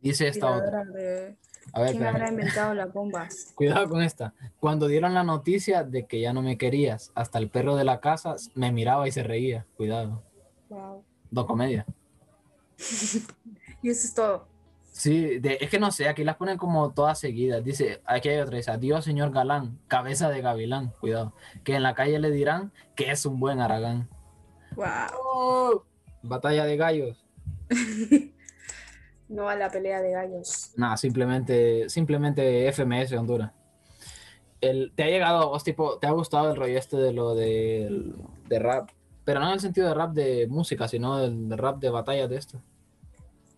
[0.00, 0.82] Dice esta otra.
[0.82, 1.36] tiraderas de...
[1.72, 3.52] A ver, ¿Quién habrá inventado las bombas?
[3.54, 4.32] cuidado con esta.
[4.60, 8.00] Cuando dieron la noticia de que ya no me querías, hasta el perro de la
[8.00, 9.66] casa me miraba y se reía.
[9.76, 10.22] Cuidado.
[10.68, 11.04] Wow.
[11.30, 11.86] Dos comedia.
[13.80, 14.48] Y eso es todo.
[14.90, 17.62] Sí, de- es que no sé, aquí las ponen como todas seguidas.
[17.62, 21.94] Dice, aquí hay otra, dice, adiós señor galán, cabeza de gavilán, cuidado, que en la
[21.94, 24.08] calle le dirán que es un buen aragán.
[24.74, 25.84] Wow.
[26.22, 27.24] Batalla de gallos.
[29.28, 30.72] No a la pelea de gallos.
[30.76, 33.52] Nada, simplemente, simplemente FMS Honduras.
[34.60, 38.12] El, ¿Te ha llegado, vos, tipo, te ha gustado el rollo este de lo de,
[38.48, 38.90] de rap?
[39.24, 42.28] Pero no en el sentido de rap de música, sino del de rap de batallas
[42.30, 42.60] de esto.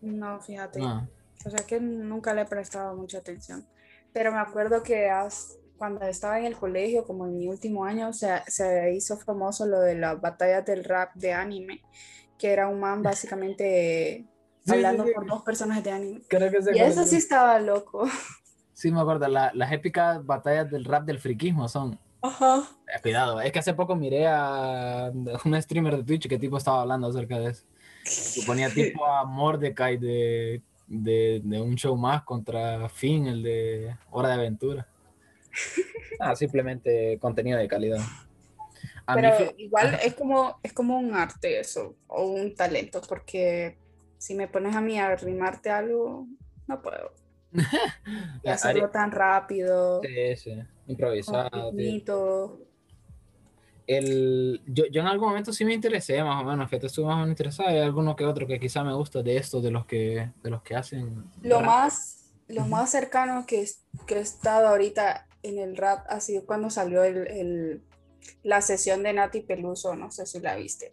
[0.03, 0.81] No, fíjate.
[0.81, 1.09] No.
[1.47, 3.65] O sea que nunca le he prestado mucha atención.
[4.13, 8.13] Pero me acuerdo que as- cuando estaba en el colegio, como en mi último año,
[8.13, 11.81] se, se hizo famoso lo de las batallas del rap de anime,
[12.39, 14.27] que era un man básicamente
[14.71, 16.21] Sí, hablando sí, por dos personajes de anime.
[16.29, 18.09] Creo que Y eso sí estaba loco.
[18.73, 21.99] Sí, me acuerdo, la- las épicas batallas del rap del friquismo son.
[22.23, 22.63] Ajá.
[22.87, 25.11] Eh, cuidado, es que hace poco miré a
[25.45, 27.65] un streamer de Twitch que tipo estaba hablando acerca de eso.
[28.37, 33.97] Y ponía tipo a Mordecai de, de, de un show más contra Finn, el de
[34.11, 34.87] Hora de Aventura.
[36.23, 38.01] Ah, simplemente contenido de calidad.
[39.07, 43.79] A Pero igual es como, es como un arte eso, o un talento, porque
[44.21, 46.27] si me pones a mí a rimarte algo,
[46.67, 47.13] no puedo.
[48.45, 51.73] Y hacerlo Ari- tan rápido, Sí, sí, improvisado.
[53.87, 57.07] El, yo, yo en algún momento sí me interesé, más o menos, que te estuve
[57.07, 57.69] más o menos interesado.
[57.71, 60.63] Hay alguno que otro que quizá me gusta de estos, de los que, de los
[60.63, 61.25] que hacen.
[61.43, 61.67] Lo rap.
[61.67, 63.67] más, lo más cercano que,
[64.07, 67.83] que he estado ahorita en el rap ha sido cuando salió el, el-
[68.45, 70.93] la sesión de Nati Peluso, no sé si la viste.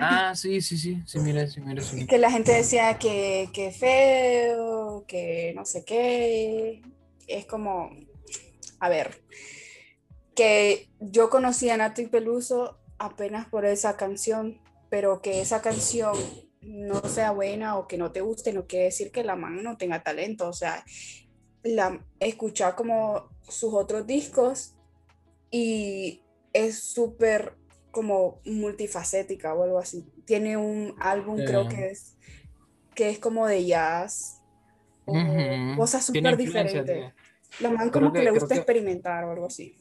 [0.00, 2.06] Ah, sí, sí, sí, sí, mire, sí, mire, sí.
[2.06, 6.82] Que la gente decía que, que feo, que no sé qué.
[7.26, 7.90] Es como,
[8.80, 9.22] a ver,
[10.34, 16.14] que yo conocí a Nati Peluso apenas por esa canción, pero que esa canción
[16.60, 19.76] no sea buena o que no te guste, no quiere decir que la man no
[19.76, 20.48] tenga talento.
[20.48, 20.84] O sea,
[21.62, 24.74] la, escuchar como sus otros discos
[25.50, 27.57] y es súper
[27.98, 30.06] como multifacética o algo así.
[30.24, 32.16] Tiene un álbum, creo que es,
[32.94, 34.40] que es como de jazz
[35.04, 35.16] o
[35.76, 37.12] cosas súper diferentes.
[37.58, 39.74] La man como que, le gusta experimentar o algo así.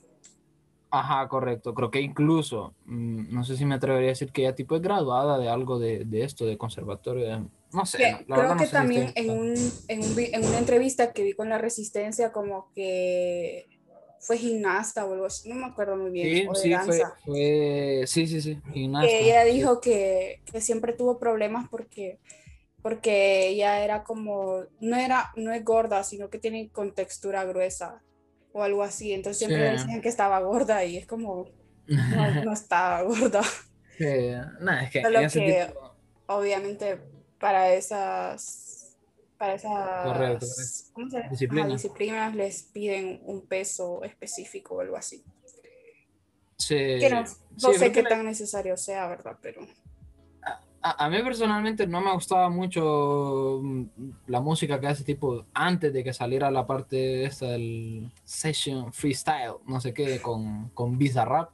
[0.90, 1.76] Ajá, correcto.
[1.76, 4.82] Creo que incluso, mm, no sé si me atrevería a decir que ella tipo es
[4.82, 7.48] graduada de algo de, de esto, de conservatorio.
[7.72, 8.26] no sé.
[8.26, 9.54] creo que también en, un,
[9.90, 13.77] en, un, en, una entrevista que vi con La Resistencia, como que
[14.20, 16.50] fue gimnasta o algo así, no me acuerdo muy bien.
[16.56, 19.08] Sí, sí, Fue, sí, sí, sí, gimnasta.
[19.08, 22.20] Que ella dijo que, que, siempre tuvo problemas porque,
[22.82, 28.02] porque ella era como, no, era, no es gorda, sino que tiene contextura gruesa
[28.52, 29.14] o algo así.
[29.14, 31.48] Entonces siempre decían que estaba gorda y es como,
[31.88, 33.42] no, estaba gorda.
[34.00, 35.74] es que, Solo que
[36.28, 37.00] obviamente
[37.40, 38.67] para esas,
[39.38, 40.92] para esas
[41.30, 42.36] disciplinas.
[42.36, 45.24] les piden un peso específico o algo así.
[46.58, 46.98] Sí.
[47.62, 49.38] no, sé qué tan necesario sea, ¿verdad?
[49.42, 49.62] Pero
[50.82, 53.86] a, mí personalmente no me gustaba mucho mm,
[54.28, 59.56] la música que hace tipo antes de que saliera la parte esta del session freestyle,
[59.66, 61.50] no sé qué, con, con Bizarrap.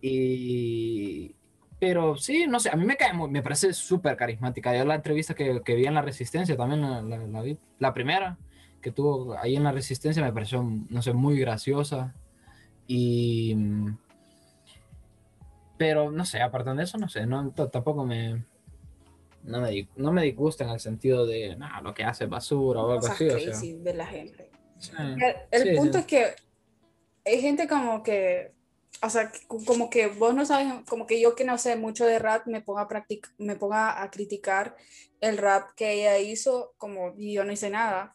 [0.00, 1.34] Y,
[1.80, 4.76] pero sí, no sé, a mí me cae me parece súper carismática.
[4.76, 8.36] Yo la entrevista que, que, vi en La Resistencia también la, la, vi, la primera
[8.80, 12.14] que tuvo ahí en La Resistencia me pareció, no sé, muy graciosa.
[12.86, 13.98] Y mm,
[15.78, 18.44] pero no sé, aparte de eso, no sé, no, tampoco me,
[19.44, 22.80] no me, no me disgusta en el sentido de, nada, lo que hace es basura
[22.80, 23.28] o algo así.
[23.28, 23.74] O sea.
[23.78, 24.50] de la gente.
[25.52, 26.34] el, punto es que
[27.24, 28.52] hay gente como que,
[29.02, 32.18] o sea, como que vos no sabes, como que yo que no sé mucho de
[32.18, 34.76] rap me ponga a, practic me ponga a criticar
[35.20, 38.14] el rap que ella hizo, como yo no hice nada.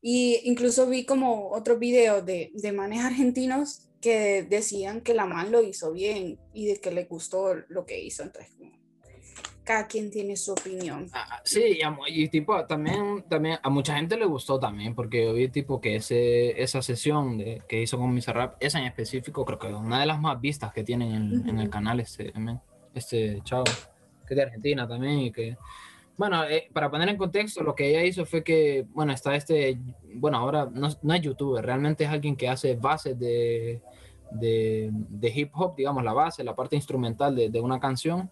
[0.00, 5.50] Y incluso vi como otros videos de, de manes argentinos que decían que la man
[5.50, 8.22] lo hizo bien y de que le gustó lo que hizo.
[8.22, 8.52] Entonces,
[9.66, 11.08] cada quien tiene su opinión.
[11.12, 15.32] Ah, ah, sí, y, tipo, también, también a mucha gente le gustó también, porque yo
[15.32, 19.44] vi tipo que ese, esa sesión de, que hizo con Misa Rap, esa en específico,
[19.44, 22.32] creo que es una de las más vistas que tienen en, en el canal este,
[22.94, 25.56] este chavo, que es de Argentina también, y que,
[26.16, 29.80] bueno, eh, para poner en contexto, lo que ella hizo fue que, bueno, está este,
[30.14, 33.82] bueno, ahora no, no es youtuber, realmente es alguien que hace bases de
[34.30, 34.92] de,
[35.34, 38.30] hip hop, digamos, la base, la parte instrumental de, una canción.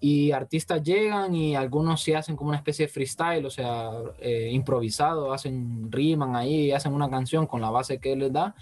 [0.00, 4.50] Y artistas llegan y algunos sí hacen como una especie de freestyle, o sea, eh,
[4.50, 8.54] improvisado, hacen, riman ahí, hacen una canción con la base que les da,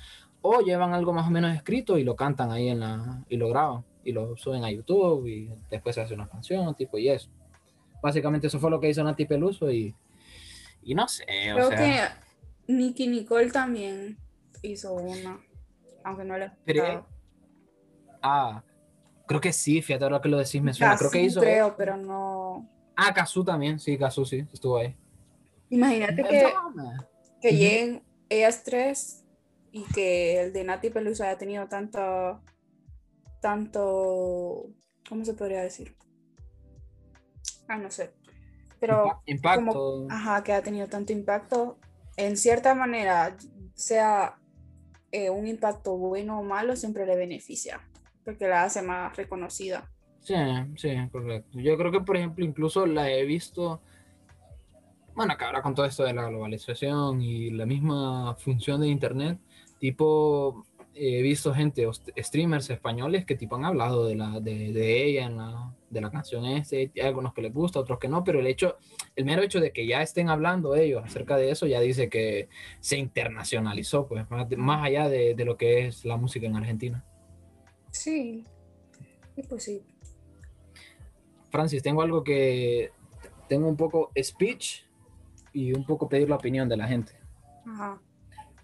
[0.42, 3.48] o llevan algo más o menos escrito y lo cantan ahí en la, y lo
[3.48, 7.30] graban y lo suben a YouTube y después se hace una canción, tipo, y eso.
[8.02, 9.94] Básicamente eso fue lo que hizo Nati Peluso y,
[10.82, 11.24] y no sé.
[11.26, 12.00] Creo que
[12.66, 14.18] Nicky Nicole también
[14.62, 15.38] hizo una
[16.04, 17.02] aunque no lo he
[18.22, 18.62] Ah,
[19.26, 20.96] creo que sí, fíjate ahora que lo decís, me suena.
[20.96, 21.40] creo que hizo.
[21.40, 22.68] Creo, pero no.
[22.96, 24.96] Ah, Kazu también, sí, Kazu sí, estuvo ahí.
[25.70, 26.52] Imagínate que,
[27.40, 29.24] que lleguen ellas tres
[29.72, 32.42] y que el de Nati Peluso haya tenido tanto.
[33.40, 34.66] tanto.
[35.08, 35.96] ¿Cómo se podría decir?
[37.68, 38.12] Ah, no sé.
[38.80, 39.22] Pero.
[39.26, 40.06] Impacto.
[40.10, 41.78] ajá, que ha tenido tanto impacto.
[42.16, 43.36] En cierta manera,
[43.74, 44.39] sea
[45.12, 47.80] eh, un impacto bueno o malo siempre le beneficia,
[48.24, 49.90] porque la hace más reconocida.
[50.20, 50.34] Sí,
[50.76, 51.58] sí, correcto.
[51.58, 53.80] Yo creo que, por ejemplo, incluso la he visto,
[55.14, 59.38] bueno, que ahora con todo esto de la globalización y la misma función de Internet,
[59.78, 61.86] tipo, he visto gente,
[62.18, 66.10] streamers españoles que tipo han hablado de, la, de, de ella, en la, de la
[66.10, 68.76] canción este, hay algunos que les gusta, otros que no, pero el hecho,
[69.16, 72.48] el mero hecho de que ya estén hablando ellos acerca de eso ya dice que
[72.80, 77.04] se internacionalizó, pues, más, allá de, de, lo que es la música en Argentina.
[77.90, 78.44] Sí,
[79.48, 79.82] pues sí.
[81.50, 82.92] Francis, tengo algo que,
[83.48, 84.84] tengo un poco speech
[85.52, 87.12] y un poco pedir la opinión de la gente.
[87.66, 88.00] Ajá.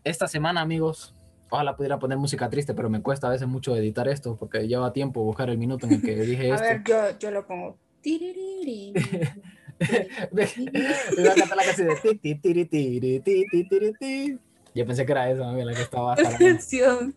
[0.05, 1.16] Esta semana, amigos,
[1.51, 4.93] Ojalá pudiera poner música triste, pero me cuesta a veces mucho editar esto porque lleva
[4.93, 6.65] tiempo buscar el minuto en el que dije esto.
[6.65, 7.79] A ver, yo, yo lo pongo.
[9.79, 10.29] A
[11.55, 11.63] la
[14.75, 16.13] Yo pensé que era esa, la que estaba.
[16.15, 17.15] Atención.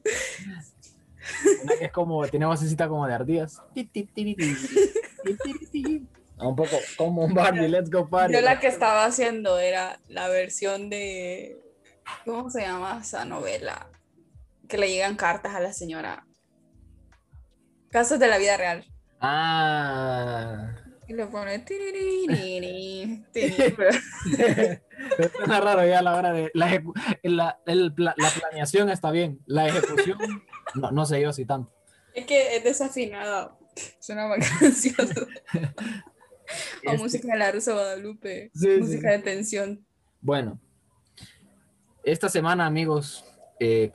[1.63, 3.61] Una que es como, tiene vocecita como de ardillas.
[6.39, 8.33] Un poco como un Barbie, let's go party.
[8.33, 11.59] Yo la que estaba haciendo era la versión de.
[12.25, 13.87] ¿Cómo se llama esa novela?
[14.69, 16.25] Que le llegan cartas a la señora.
[17.91, 18.85] Casos de la vida real.
[19.19, 20.75] Ah.
[21.07, 21.65] Y le pone
[23.33, 23.91] Pero
[25.35, 26.83] Suena raro ya a la hora de la,
[27.23, 30.19] la, el la planeación está bien, la ejecución
[30.75, 31.73] no, no sé yo si tanto.
[32.13, 33.57] Es que es desafinada.
[33.99, 35.21] Suena más gracioso.
[35.23, 35.27] O
[36.83, 38.51] Este- música de la Rosa Guadalupe.
[38.53, 39.17] Sí, música sí.
[39.17, 39.85] de tensión.
[40.21, 40.59] Bueno,
[42.03, 43.25] esta semana, amigos,
[43.59, 43.91] eh,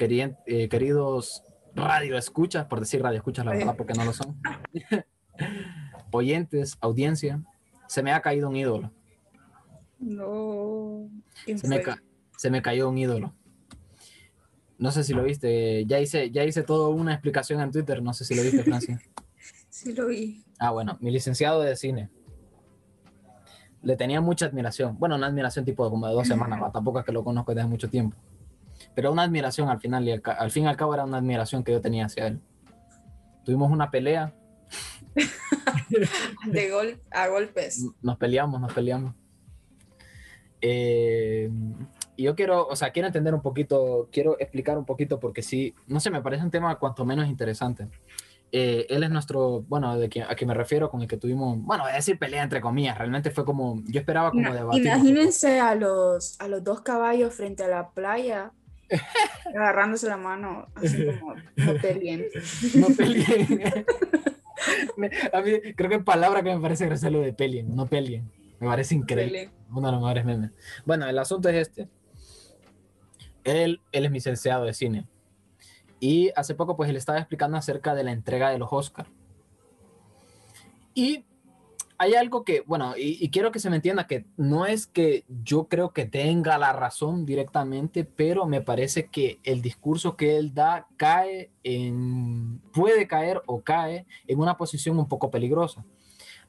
[0.47, 1.43] eh, queridos
[1.75, 4.37] radio escuchas, por decir radio escuchas, la verdad, porque no lo son,
[6.11, 7.43] oyentes, audiencia,
[7.89, 8.93] se me ha caído un ídolo.
[9.99, 11.09] No.
[11.45, 11.83] ¿Quién Se me,
[12.37, 13.35] se me cayó un ídolo.
[14.79, 18.13] No sé si lo viste, ya hice, ya hice toda una explicación en Twitter, no
[18.13, 19.01] sé si lo viste, Francia.
[19.71, 20.45] Sí lo vi.
[20.59, 22.11] Ah, bueno, mi licenciado de cine.
[23.83, 24.99] Le tenía mucha admiración.
[24.99, 27.69] Bueno, una admiración tipo de como de dos semanas, tampoco es que lo conozco desde
[27.69, 28.17] mucho tiempo.
[28.95, 31.65] Pero una admiración al final, y al, al fin y al cabo era una admiración
[31.65, 32.41] que yo tenía hacia él.
[33.45, 34.33] Tuvimos una pelea,
[36.47, 37.85] De gol a golpes.
[38.03, 39.15] nos peleamos, nos peleamos.
[40.61, 41.51] Eh,
[42.17, 45.75] y yo quiero, o sea, quiero entender un poquito, quiero explicar un poquito porque sí,
[45.87, 47.89] no sé, me parece un tema cuanto menos interesante.
[48.51, 51.59] Eh, él es nuestro, bueno, de quien, a quien me refiero, con el que tuvimos,
[51.61, 54.87] bueno, voy a decir pelea entre comillas, realmente fue como, yo esperaba como debatir.
[54.87, 58.53] Imagínense a los, a los dos caballos frente a la playa
[59.47, 62.27] agarrándose la mano, así como no peleen.
[62.75, 63.85] No peleen.
[64.97, 68.31] Me- a mí, creo que palabra que me parece graciosa lo de peleen, no peleen.
[68.61, 69.51] Me parece increíble.
[69.71, 70.51] Uno de los mejores memes.
[70.87, 71.89] Bueno, el asunto es este.
[73.43, 75.07] Él, él es mi licenciado de cine.
[76.01, 79.07] Y hace poco, pues, él estaba explicando acerca de la entrega de los Oscar.
[80.95, 81.25] Y
[81.99, 85.69] hay algo que, bueno, y, quiero que se me entienda que no es que yo
[85.69, 90.89] creo que tenga la razón directamente, pero me parece que el discurso que él da
[90.97, 95.85] cae en, puede caer o cae en una posición un poco peligrosa.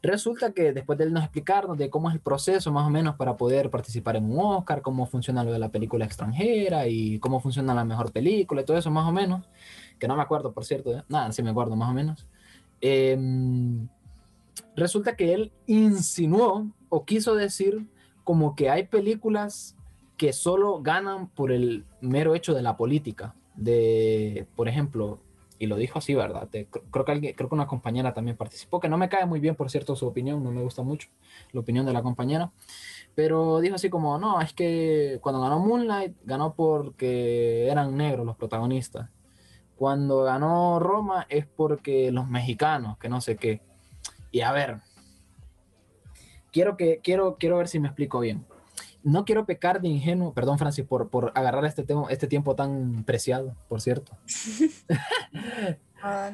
[0.01, 3.15] Resulta que después de él nos explicarnos de cómo es el proceso más o menos
[3.15, 7.39] para poder participar en un Oscar, cómo funciona lo de la película extranjera y cómo
[7.39, 9.49] funciona la mejor película y todo eso más o menos,
[9.97, 11.03] que no me acuerdo por cierto, ¿eh?
[11.07, 12.27] nada, sí me acuerdo más o menos.
[12.81, 13.87] Em,
[14.75, 17.87] resulta que él insinuó o quiso decir
[18.23, 19.75] como que hay películas
[20.17, 25.19] que solo ganan por el mero hecho de la política, de, por ejemplo,
[25.59, 26.49] y lo dijo así, ¿verdad?
[26.49, 29.69] Creo, que creo que una compañera también participó, que no me cae muy bien, por
[29.69, 31.09] cierto, su opinión, no me gusta mucho
[31.51, 32.51] la opinión de la compañera,
[33.13, 38.35] pero dijo así como, no, es que cuando ganó Moonlight, ganó porque eran negros los
[38.35, 39.09] protagonistas.
[39.75, 43.61] Cuando ganó Roma es porque los mexicanos, que no sé qué.
[44.35, 44.79] Y a ver,
[46.51, 48.45] quiero, que, quiero, quiero ver si me explico bien.
[49.01, 53.05] No quiero pecar de ingenuo, perdón Francis, por, por agarrar este, tema, este tiempo tan
[53.05, 54.11] preciado, por cierto.
[56.03, 56.31] Ah,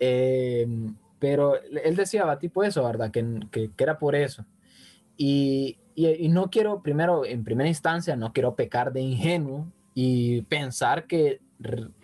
[0.00, 0.66] Eh,
[1.20, 3.12] pero él decía, tipo eso, ¿verdad?
[3.12, 4.44] Que, que, que era por eso.
[5.16, 10.42] Y, y, y no quiero, primero, en primera instancia, no quiero pecar de ingenuo y
[10.42, 11.40] pensar que,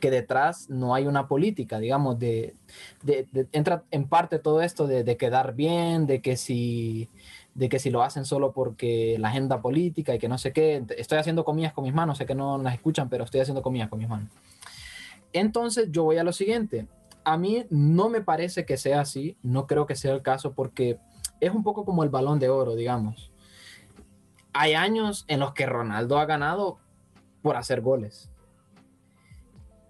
[0.00, 2.56] que detrás no hay una política, digamos, de,
[3.02, 7.08] de, de- entra en parte todo esto de, de quedar bien, de que si
[7.54, 10.84] de que si lo hacen solo porque la agenda política y que no sé qué,
[10.98, 13.88] estoy haciendo comillas con mis manos, sé que no las escuchan, pero estoy haciendo comillas
[13.88, 14.28] con mis manos.
[15.32, 16.88] Entonces yo voy a lo siguiente,
[17.24, 20.98] a mí no me parece que sea así, no creo que sea el caso porque
[21.40, 23.30] es un poco como el balón de oro, digamos.
[24.52, 26.78] Hay años en los que Ronaldo ha ganado
[27.42, 28.30] por hacer goles.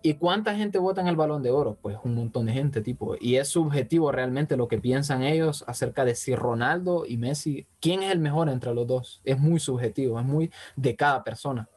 [0.06, 1.78] ¿Y cuánta gente vota en el balón de oro?
[1.80, 3.16] Pues un montón de gente, tipo.
[3.18, 8.02] Y es subjetivo realmente lo que piensan ellos acerca de si Ronaldo y Messi, ¿quién
[8.02, 9.22] es el mejor entre los dos?
[9.24, 11.70] Es muy subjetivo, es muy de cada persona.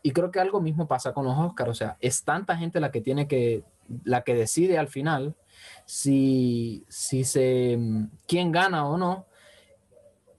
[0.00, 1.70] Y creo que algo mismo pasa con los Oscars.
[1.70, 3.64] O sea, es tanta gente la que tiene que,
[4.04, 5.34] la que decide al final
[5.84, 7.80] si, si se,
[8.28, 9.26] quién gana o no.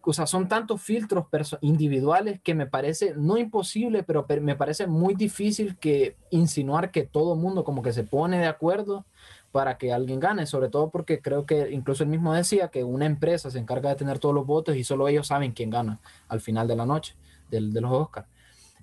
[0.05, 1.25] O sea, son tantos filtros
[1.61, 7.03] individuales que me parece, no imposible, pero per- me parece muy difícil que insinuar que
[7.03, 9.05] todo mundo como que se pone de acuerdo
[9.53, 13.05] para que alguien gane, sobre todo porque creo que incluso él mismo decía que una
[13.05, 16.41] empresa se encarga de tener todos los votos y solo ellos saben quién gana al
[16.41, 17.15] final de la noche
[17.49, 18.27] del- de los Oscars.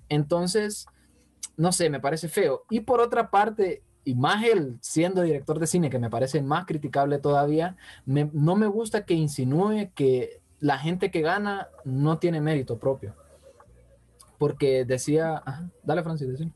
[0.09, 0.85] Entonces,
[1.57, 2.63] no sé, me parece feo.
[2.69, 6.65] Y por otra parte, y más él siendo director de cine, que me parece más
[6.65, 12.79] criticable todavía, no me gusta que insinúe que la gente que gana no tiene mérito
[12.79, 13.13] propio.
[14.37, 16.51] Porque decía, ajá, dale Francis, decime.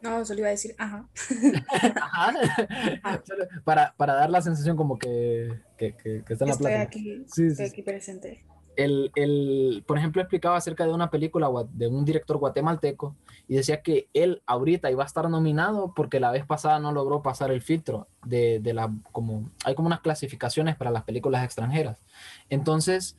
[0.00, 1.08] no, solo iba a decir, ajá.
[2.00, 2.32] Ajá.
[3.64, 6.82] Para, para dar la sensación como que, que, que, que está en la plática.
[6.82, 7.72] aquí, sí, estoy sí.
[7.72, 8.44] aquí presente.
[8.76, 13.14] el, el, por ejemplo, explicaba acerca de una película de un director guatemalteco
[13.46, 17.22] y decía que él ahorita iba a estar nominado porque la vez pasada no logró
[17.22, 22.02] pasar el filtro de, de la, como, hay como unas clasificaciones para las películas extranjeras.
[22.48, 23.16] Entonces,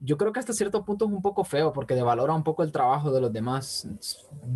[0.00, 2.72] yo creo que hasta cierto punto es un poco feo porque devalora un poco el
[2.72, 3.88] trabajo de los demás.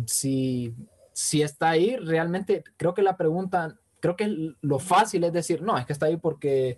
[0.05, 0.73] Si,
[1.13, 5.77] si está ahí, realmente creo que la pregunta, creo que lo fácil es decir, no,
[5.77, 6.77] es que está ahí porque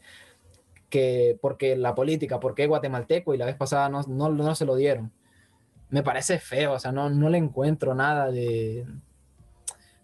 [0.89, 4.75] que porque la política, porque guatemalteco y la vez pasada no, no, no se lo
[4.75, 5.11] dieron.
[5.89, 8.85] Me parece feo, o sea, no, no le encuentro nada de...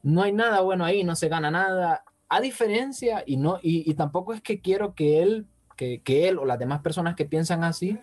[0.03, 2.03] No hay nada bueno ahí, no se gana nada.
[2.29, 5.45] A diferencia, y, no, y, y tampoco es que quiero que él,
[5.75, 7.99] que, que él o las demás personas que piensan así,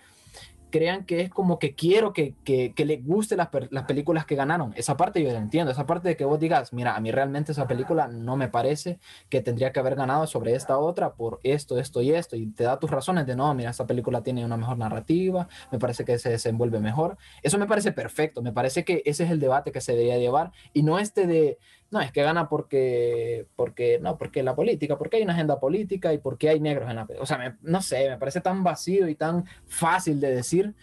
[0.74, 4.34] crean que es como que quiero que, que, que les guste las, las, películas que
[4.34, 4.74] ganaron.
[4.76, 7.52] Esa parte yo la entiendo, esa parte de que vos digas, mira, a mí realmente
[7.52, 8.98] esa película no me parece
[9.28, 12.64] que tendría que haber ganado sobre esta otra por esto, esto y esto, y te
[12.64, 16.18] da tus razones de no, mira, esta película tiene una mejor narrativa, me parece que
[16.18, 17.18] se desenvuelve mejor.
[17.44, 20.50] Eso me parece perfecto, me parece que ese es el debate que se debería llevar
[20.72, 21.60] y no este de,
[21.90, 26.12] no, es que gana porque, porque, no, porque la política, porque hay una agenda política
[26.12, 27.06] y porque hay negros en la...
[27.20, 30.74] O sea, no sé, me parece tan vacío y tan fácil de decir.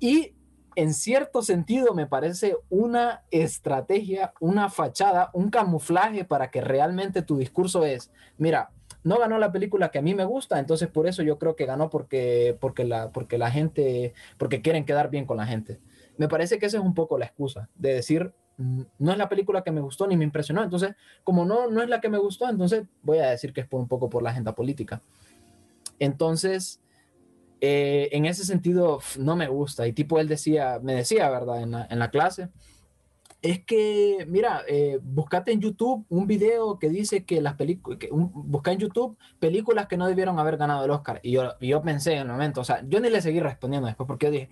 [0.00, 0.34] Y
[0.76, 7.36] en cierto sentido me parece una estrategia, una fachada, un camuflaje para que realmente tu
[7.36, 8.70] discurso es, mira,
[9.02, 11.66] no ganó la película que a mí me gusta, entonces por eso yo creo que
[11.66, 15.80] ganó porque, porque, la, porque la gente, porque quieren quedar bien con la gente.
[16.16, 19.62] Me parece que esa es un poco la excusa de decir, no es la película
[19.62, 20.62] que me gustó ni me impresionó.
[20.62, 23.66] Entonces, como no, no es la que me gustó, entonces voy a decir que es
[23.66, 25.02] por un poco por la agenda política.
[25.98, 26.80] Entonces,
[27.60, 29.86] eh, en ese sentido, no me gusta.
[29.86, 31.62] Y tipo, él decía, me decía, ¿verdad?
[31.62, 32.50] En la, clase,
[33.42, 38.72] es que, mira, eh, buscate en YouTube un video que dice que las películas, busca
[38.72, 41.20] en YouTube películas que no debieron haber ganado el Oscar.
[41.22, 44.06] Y yo, yo pensé en el momento, o sea, yo ni le seguí respondiendo después
[44.06, 44.50] porque yo dije,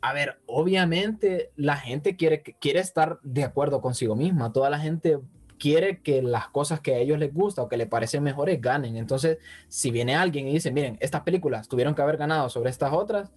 [0.00, 4.52] a ver, obviamente la gente quiere, quiere estar de acuerdo consigo misma.
[4.52, 5.18] Toda la gente
[5.58, 8.96] quiere que las cosas que a ellos les gusta o que les parecen mejores ganen.
[8.96, 9.38] Entonces,
[9.68, 13.32] si viene alguien y dice, miren, estas películas tuvieron que haber ganado sobre estas otras,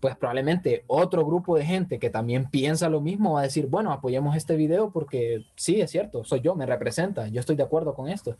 [0.00, 3.92] pues probablemente otro grupo de gente que también piensa lo mismo va a decir, bueno,
[3.92, 7.94] apoyemos este video porque sí, es cierto, soy yo, me representa, yo estoy de acuerdo
[7.94, 8.36] con esto.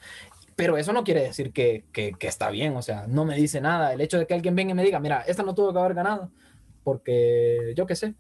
[0.55, 3.61] Pero eso no quiere decir que, que, que está bien, o sea, no me dice
[3.61, 3.93] nada.
[3.93, 5.95] El hecho de que alguien venga y me diga, mira, esta no tuvo que haber
[5.95, 6.31] ganado,
[6.87, 8.15] porque yo qué sé,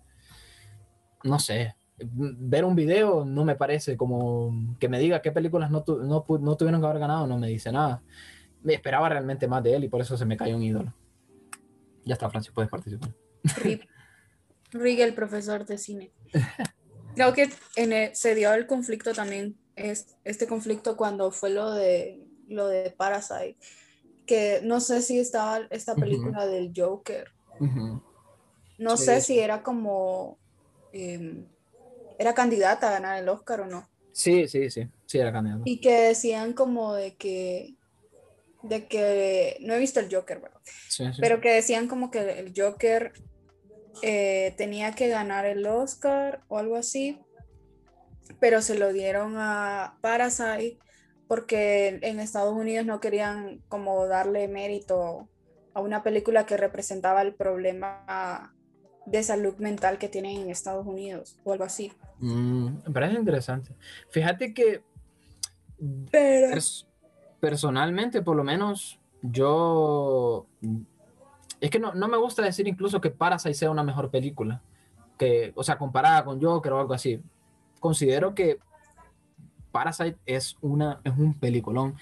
[1.23, 5.85] no sé, ver un video no me parece como que me diga qué películas no,
[5.87, 8.03] no, no, tuvieron que haber ganado, no me dice nada.
[8.65, 10.93] Me esperaba realmente más de él y por eso se me cayó un ídolo.
[12.05, 13.15] Ya está, Francis, puedes participar.
[13.59, 13.85] Rip.
[14.73, 16.11] el profesor de cine.
[17.15, 22.21] Creo que en se dio el conflicto también, es, este conflicto cuando fue lo de,
[22.49, 23.59] lo de Parasite,
[24.27, 27.31] que no sé si estaba esta película del Joker.
[28.79, 30.39] No sé si era como,
[30.93, 31.47] em,
[32.19, 33.89] era candidata a ganar el Oscar o no.
[34.13, 35.63] Sí, sí, sí, sí era candidata.
[35.65, 37.75] Y que decían como de que,
[38.63, 40.61] de que, no he visto el Joker, ¿verdad?
[40.89, 41.21] Sí, sí.
[41.21, 43.13] Pero que decían como que el Joker
[44.03, 47.19] eh, tenía que ganar el Oscar o algo así,
[48.41, 50.79] pero se lo dieron a Parasite
[51.29, 55.29] porque en Estados Unidos no querían como darle mérito
[55.75, 58.56] a una película que representaba el problema
[59.07, 61.93] de salud mental que tienen en Estados Unidos o algo así.
[62.19, 63.75] Mm, me parece interesante.
[64.11, 64.83] Fíjate que
[66.11, 66.61] Pero...
[67.41, 70.47] personalmente, por lo menos, yo...
[71.61, 74.61] Es que no, no, me gusta decir incluso que Parasite sea una mejor película.
[75.17, 77.23] Que, o sea, comparada con Joker o algo así.
[77.81, 78.59] Considero que
[79.77, 81.97] Parasite es, una, es un peliculón.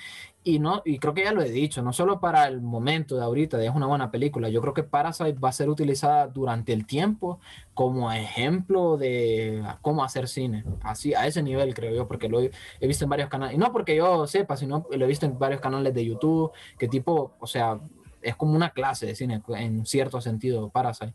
[0.45, 3.25] Y, no, y creo que ya lo he dicho, no solo para el momento de
[3.25, 6.73] ahorita, de es una buena película, yo creo que Parasite va a ser utilizada durante
[6.73, 7.41] el tiempo
[7.73, 12.53] como ejemplo de cómo hacer cine, así a ese nivel creo yo, porque lo he,
[12.79, 15.37] he visto en varios canales, y no porque yo sepa, sino lo he visto en
[15.37, 17.81] varios canales de YouTube, que tipo, o sea,
[18.23, 21.15] es como una clase de cine en cierto sentido, Parasite.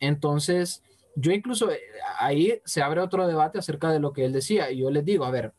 [0.00, 0.82] Entonces,
[1.14, 1.80] yo incluso eh,
[2.18, 5.26] ahí se abre otro debate acerca de lo que él decía, y yo les digo,
[5.26, 5.52] a ver,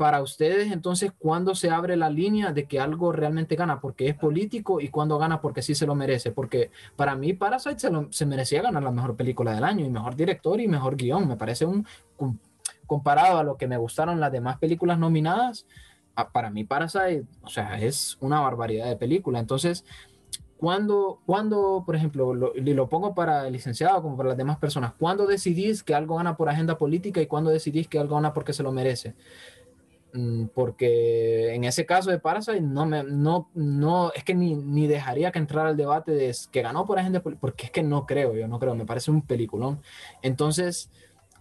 [0.00, 4.14] para ustedes, entonces, ¿cuándo se abre la línea de que algo realmente gana porque es
[4.14, 6.32] político y cuándo gana porque sí se lo merece?
[6.32, 10.16] Porque para mí Parasite se, se merecía ganar la mejor película del año y mejor
[10.16, 11.28] director y mejor guion.
[11.28, 11.86] Me parece un,
[12.86, 15.66] comparado a lo que me gustaron las demás películas nominadas,
[16.32, 19.38] para mí Parasite, o sea, es una barbaridad de película.
[19.38, 19.84] Entonces,
[20.56, 24.94] cuando, cuando por ejemplo, lo, lo pongo para el licenciado como para las demás personas,
[24.98, 28.54] ¿cuándo decidís que algo gana por agenda política y cuándo decidís que algo gana porque
[28.54, 29.14] se lo merece?
[30.12, 34.88] Mm, porque en ese caso de Parasite no me no no es que ni, ni
[34.88, 38.34] dejaría que entrara el debate de que ganó por ejemplo porque es que no creo
[38.34, 39.80] yo no creo me parece un peliculón.
[40.22, 40.90] Entonces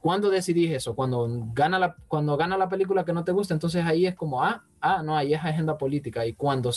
[0.02, 3.84] cuando decidís eso cuando gana la cuando gana la película que no te gusta entonces
[3.86, 6.26] ahí es como ah ah no ahí es agenda política.
[6.28, 6.72] Y cuando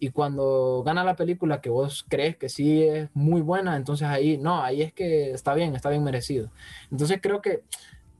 [0.00, 4.38] y cuando gana la película que vos crees que sí es muy buena entonces ahí
[4.38, 6.50] no ahí es que está bien está bien merecido.
[6.90, 7.62] Entonces creo que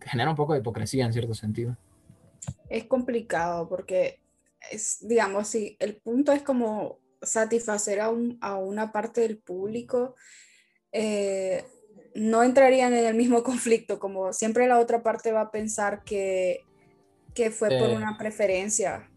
[0.00, 1.76] genera un poco de hipocresía en cierto sentido
[2.68, 4.20] es complicado porque,
[4.70, 10.14] es, digamos, si el punto es como satisfacer a, a una parte del público,
[10.92, 11.64] eh,
[12.14, 16.60] no entrarían en el mismo conflicto, como siempre la otra parte va a pensar que,
[17.34, 19.10] que fue por una preferencia.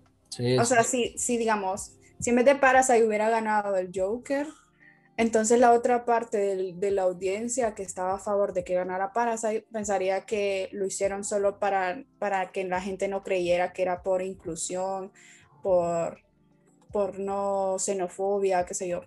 [0.59, 4.47] o sea, si, si digamos, si en vez de Parasite hubiera ganado el Joker,
[5.17, 9.65] entonces la otra parte de la audiencia que estaba a favor de que ganara Parasite
[9.71, 14.21] pensaría que lo hicieron solo para, para que la gente no creyera que era por
[14.21, 15.13] inclusión,
[15.63, 16.19] por,
[16.91, 19.03] por no xenofobia, qué sé yo.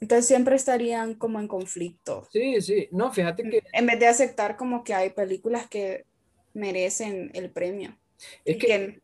[0.00, 2.26] Entonces siempre estarían como en conflicto.
[2.32, 3.62] Sí, sí, no, fíjate que...
[3.72, 6.06] En vez de aceptar como que hay películas que
[6.54, 7.96] merecen el premio.
[8.44, 9.02] Es que...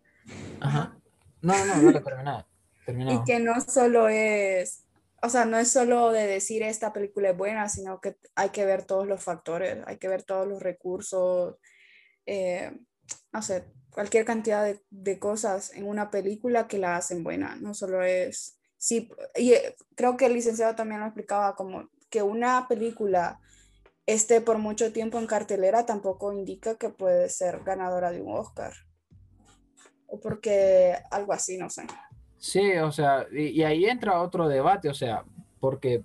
[0.61, 0.99] Ajá.
[1.43, 2.47] No, no, no, no, terminado.
[2.87, 4.85] Y que no solo es
[5.23, 8.65] o sea, no es solo de decir esta película es buena, sino que hay que
[8.65, 11.57] ver todos los factores, hay que ver todos los recursos,
[12.27, 12.73] eh,
[13.33, 17.75] no sé, cualquier cantidad de, de, cosas en una película que la hacen buena, no
[17.75, 22.67] solo es, sí, y eh, creo que el licenciado también lo explicaba como que una
[22.69, 23.41] película
[24.07, 28.73] esté por mucho tiempo en cartelera tampoco indica que puede ser ganadora de un Oscar.
[30.07, 31.87] O porque algo así, no sé.
[32.41, 35.25] Sí, o sea, y, ahí entra otro debate, o sea,
[35.61, 36.03] porque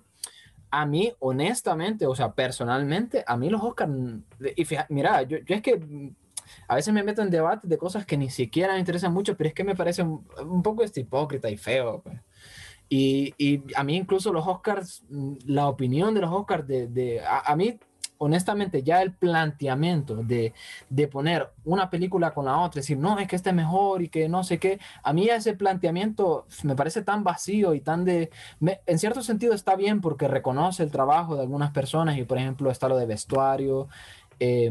[0.70, 3.90] a mí, honestamente, o sea, personalmente, a mí los Oscars,
[4.54, 6.12] y fíjate, mira, yo, yo, es que
[6.68, 9.48] a veces me meto en debates de cosas que ni siquiera me interesan mucho, pero
[9.48, 12.02] es que me parece un, poco este hipócrita y feo.
[12.02, 12.18] Pues.
[12.90, 15.04] Y, y, a mí incluso los Oscars,
[15.46, 17.78] la opinión de los Oscars, de, de a, mí
[18.18, 20.52] honestamente ya el planteamiento de,
[20.88, 24.08] de, poner una película con la otra, decir, no, es que este es mejor y
[24.08, 28.30] que no sé qué, a mí ese planteamiento me parece tan vacío y tan de,
[28.60, 32.70] en cierto sentido está bien porque reconoce el trabajo de algunas personas y por ejemplo
[32.70, 33.88] está lo de vestuario.
[34.38, 34.70] Eh,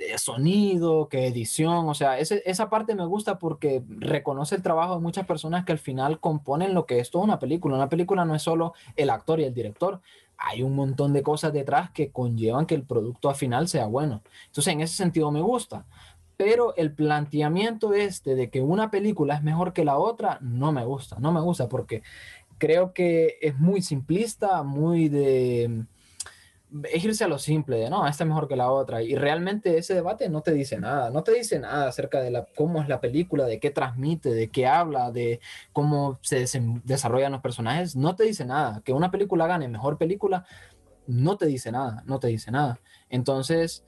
[0.00, 4.94] de sonido, que edición, o sea, ese, esa parte me gusta porque reconoce el trabajo
[4.94, 7.76] de muchas personas que al final componen lo que es toda una película.
[7.76, 10.00] Una película no es solo el actor y el director,
[10.40, 14.22] hay un montón de cosas detrás que conllevan que el producto al final sea bueno.
[14.46, 15.86] Entonces, en ese sentido me gusta.
[16.36, 20.84] Pero el planteamiento este de que una película es mejor que la otra, no me
[20.86, 21.18] gusta.
[21.20, 22.02] No me gusta porque
[22.56, 25.84] creo que es muy simplista, muy de
[26.84, 29.02] es irse a lo simple, de no, esta es mejor que la otra.
[29.02, 32.46] Y realmente ese debate no te dice nada, no te dice nada acerca de la,
[32.56, 35.40] cómo es la película, de qué transmite, de qué habla, de
[35.72, 36.46] cómo se
[36.84, 38.82] desarrollan los personajes, no te dice nada.
[38.84, 40.44] Que una película gane mejor película,
[41.06, 42.80] no te dice nada, no te dice nada.
[43.08, 43.84] Entonces,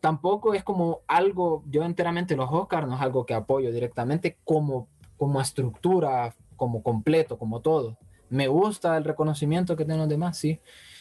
[0.00, 4.88] tampoco es como algo, yo enteramente los Oscars no es algo que apoyo directamente como,
[5.16, 7.96] como estructura, como completo, como todo.
[8.28, 10.60] Me gusta el reconocimiento que tienen los demás, sí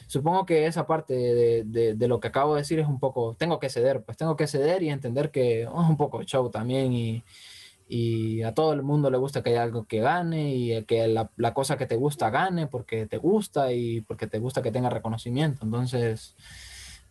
[0.10, 3.60] supongo que esa parte de, de, lo que acabo de decir es un poco, tengo
[3.60, 6.92] que ceder, pues tengo que ceder y entender que oh, es un poco show también
[6.94, 7.24] y,
[7.88, 11.30] y, a todo el mundo le gusta que haya algo que gane y que la,
[11.38, 14.90] la, cosa que te gusta gane porque te gusta y porque te gusta que tenga
[14.90, 15.64] reconocimiento.
[15.64, 16.36] Entonces,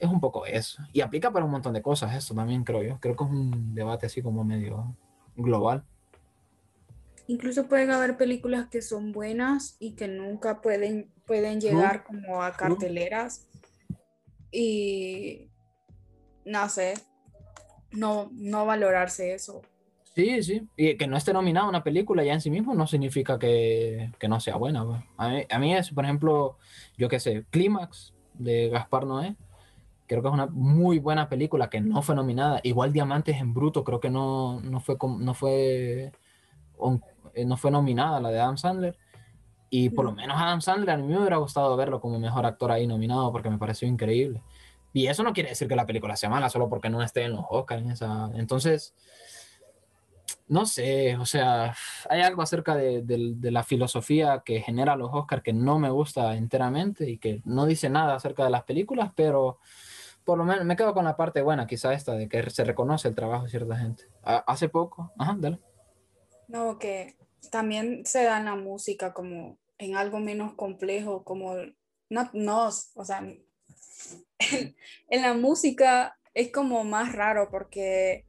[0.01, 0.83] es un poco eso.
[0.93, 2.99] Y aplica para un montón de cosas eso también, creo yo.
[2.99, 4.97] Creo que es un debate así como medio
[5.37, 5.85] global.
[7.29, 12.57] Incluso pueden haber películas que son buenas y que nunca pueden, pueden llegar como a
[12.57, 13.47] carteleras.
[14.51, 15.51] Y
[16.45, 16.95] no sé,
[17.93, 19.63] no, no valorarse eso.
[20.17, 20.69] Sí, sí.
[20.77, 24.27] Y que no esté nominada una película ya en sí mismo no significa que, que
[24.27, 24.85] no sea buena.
[24.85, 25.01] Pues.
[25.17, 26.57] A mí, a mí, es, por ejemplo,
[26.97, 29.37] yo qué sé, Clímax de Gaspar Noé.
[30.09, 32.61] Creo que es una muy buena película que no fue nominada.
[32.65, 36.13] Igual Diamantes en Bruto, creo que no, no fue, no fue
[37.35, 38.97] eh, no fue nominada la de Adam Sandler.
[39.71, 42.71] Y por lo menos Adam Sandler a mí me hubiera gustado verlo como mejor actor
[42.73, 44.43] ahí nominado porque me pareció increíble.
[44.93, 47.33] Y eso no quiere decir que la película sea mala solo porque no esté en
[47.33, 47.87] los Oscars.
[47.87, 48.31] esa...
[48.35, 48.95] Entonces,
[50.49, 51.75] no sé, o sea,
[52.09, 56.35] hay algo acerca de, de, la filosofía que genera los Oscars que no me gusta
[56.37, 59.59] enteramente y que no dice nada acerca de las películas, pero
[60.25, 63.09] por lo menos me quedo con la parte buena, quizá esta, de que se reconoce
[63.09, 64.05] el trabajo de cierta gente.
[64.23, 65.59] Hace poco, ajá, dale.
[66.49, 67.17] No, que
[67.51, 71.55] también se da en la música como en algo menos complejo, como
[72.11, 78.25] no, no o sea, en, la música es como más raro porque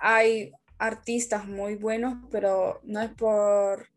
[0.00, 3.88] hay artistas muy buenos, pero no es por,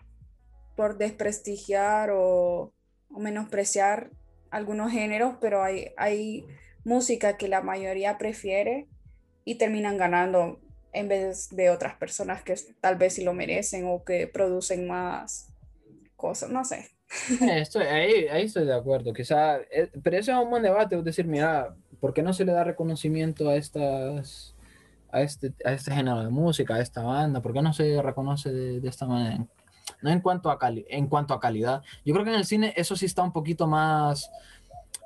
[0.75, 2.71] por desprestigiar o,
[3.09, 4.11] o menospreciar
[4.51, 6.45] algunos géneros, pero hay, hay
[6.83, 8.87] música que la mayoría prefiere
[9.43, 10.59] y terminan ganando
[10.95, 15.47] en vez de otras personas que tal vez sí lo merecen o que producen más
[16.15, 16.89] cosas, no sé.
[17.41, 20.97] Eh, estoy, ahí, ahí estoy de acuerdo, quizá, eh, pero ese es un buen debate,
[20.97, 24.55] es decir, mira, ¿por qué no se le da reconocimiento a estas,
[25.11, 27.41] a este, a este género de música, a esta banda?
[27.41, 29.45] ¿Por qué no se reconoce de, de esta manera?
[30.01, 31.83] No en cuanto, a cali en cuanto a calidad.
[32.05, 34.31] Yo creo que en el cine eso sí está un poquito más,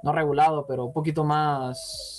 [0.04, 2.19] no regulado, pero un poquito más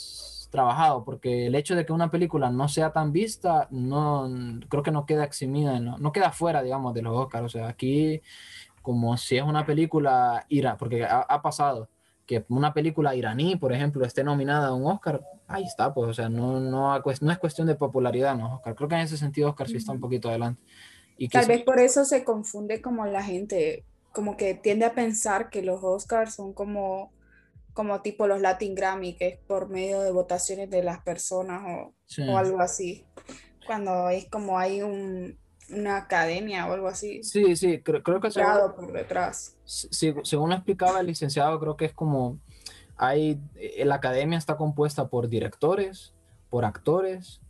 [0.51, 4.29] trabajado, porque el hecho de que una película no sea tan vista, no,
[4.69, 7.47] creo que no queda eximida, no, no queda fuera, digamos, de los Oscars.
[7.47, 8.21] O sea, aquí,
[8.83, 11.89] como si es una película ira, porque ha, ha pasado
[12.31, 16.15] que una película iraní, por ejemplo, esté nominada a un Oscar, ahí está, pues, o
[16.15, 18.55] sea, no, no, no es cuestión de popularidad, ¿no?
[18.55, 20.63] Oscar, creo que en ese sentido Oscar sí está un poquito adelante.
[21.19, 25.51] Y Tal vez por eso se confunde como la gente, como que tiende a pensar
[25.51, 27.11] que los Oscars son como,
[27.73, 31.95] como tipo los Latin Grammy, que es por medio de votaciones de las personas o,
[32.07, 32.23] sí.
[32.29, 33.07] o algo así,
[33.66, 35.39] cuando es como hay un,
[35.71, 37.23] una academia o algo así.
[37.23, 39.57] Sí, sí, creo, creo que según, por detrás.
[39.64, 42.39] Sí, según lo explicaba el licenciado, creo que es como
[42.97, 46.12] hay eh, la academia está compuesta por directores,
[46.51, 47.41] por actores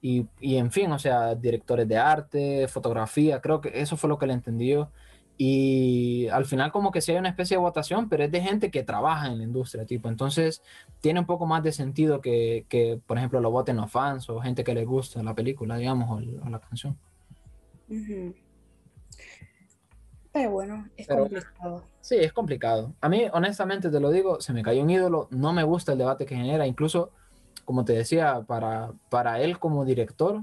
[0.00, 4.18] y, y, en fin, o sea, directores de arte, fotografía, creo que eso fue lo
[4.18, 4.90] que le entendió.
[5.38, 8.70] Y al final como que sí hay una especie de votación, pero es de gente
[8.70, 10.08] que trabaja en la industria, tipo.
[10.08, 10.62] Entonces
[11.00, 14.40] tiene un poco más de sentido que, que por ejemplo, lo voten los fans o
[14.40, 16.96] gente que les gusta la película, digamos, o, o la canción.
[17.88, 18.34] Uh -huh.
[20.32, 21.84] Pero bueno, es pero, complicado.
[22.00, 22.94] Sí, es complicado.
[23.00, 25.98] A mí, honestamente, te lo digo, se me cayó un ídolo, no me gusta el
[25.98, 27.10] debate que genera, incluso
[27.64, 30.42] como te decía, para, para él como director,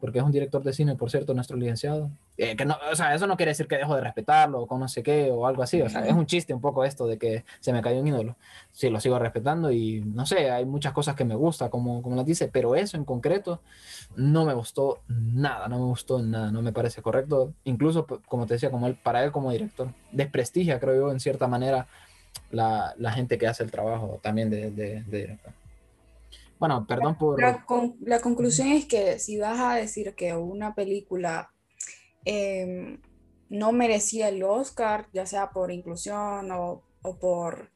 [0.00, 3.14] porque es un director de cine, por cierto, nuestro licenciado, eh, que no, o sea,
[3.14, 5.82] eso no quiere decir que dejo de respetarlo o no sé qué o algo así,
[5.82, 8.36] o sea, es un chiste un poco esto de que se me cayó un ídolo.
[8.72, 12.16] Sí, lo sigo respetando y no sé, hay muchas cosas que me gusta, como, como
[12.16, 13.60] las dice, pero eso en concreto
[14.16, 18.54] no me gustó nada, no me gustó nada, no me parece correcto, incluso como te
[18.54, 21.86] decía, como él, para él como director, desprestigia, creo yo, en cierta manera
[22.50, 25.59] la, la gente que hace el trabajo también de, de, de director.
[26.60, 27.40] Bueno, perdón por...
[27.40, 31.50] La, con, la, conclusión es que si vas a decir que una película
[32.24, 32.98] eh,
[33.48, 37.72] no merecía el Oscar, ya sea por inclusión o, o por,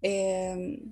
[0.00, 0.82] eh,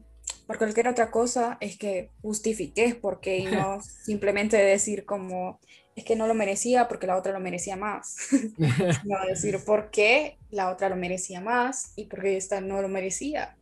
[0.47, 5.59] por cualquier otra cosa, es que justifiques por qué y no simplemente decir como
[5.97, 8.17] es que no lo merecía porque la otra lo merecía más.
[9.05, 13.57] no decir por qué la otra lo merecía más y porque esta no lo merecía.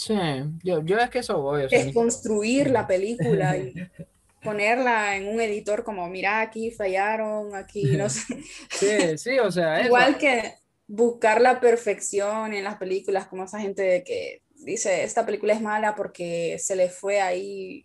[0.00, 0.14] Sí,
[0.62, 1.64] yo, yo es que eso voy.
[1.64, 3.74] O sea, es construir la película y
[4.42, 8.42] ponerla en un editor como, mira, aquí fallaron, aquí no sé.
[8.70, 9.84] Sí, sí, o sea.
[9.84, 10.54] Igual que
[10.86, 15.60] buscar la perfección en las películas, como esa gente de que dice, esta película es
[15.60, 17.84] mala porque se le fue ahí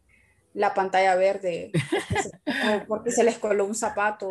[0.54, 1.74] la pantalla verde,
[2.48, 4.30] o porque se les coló un zapato,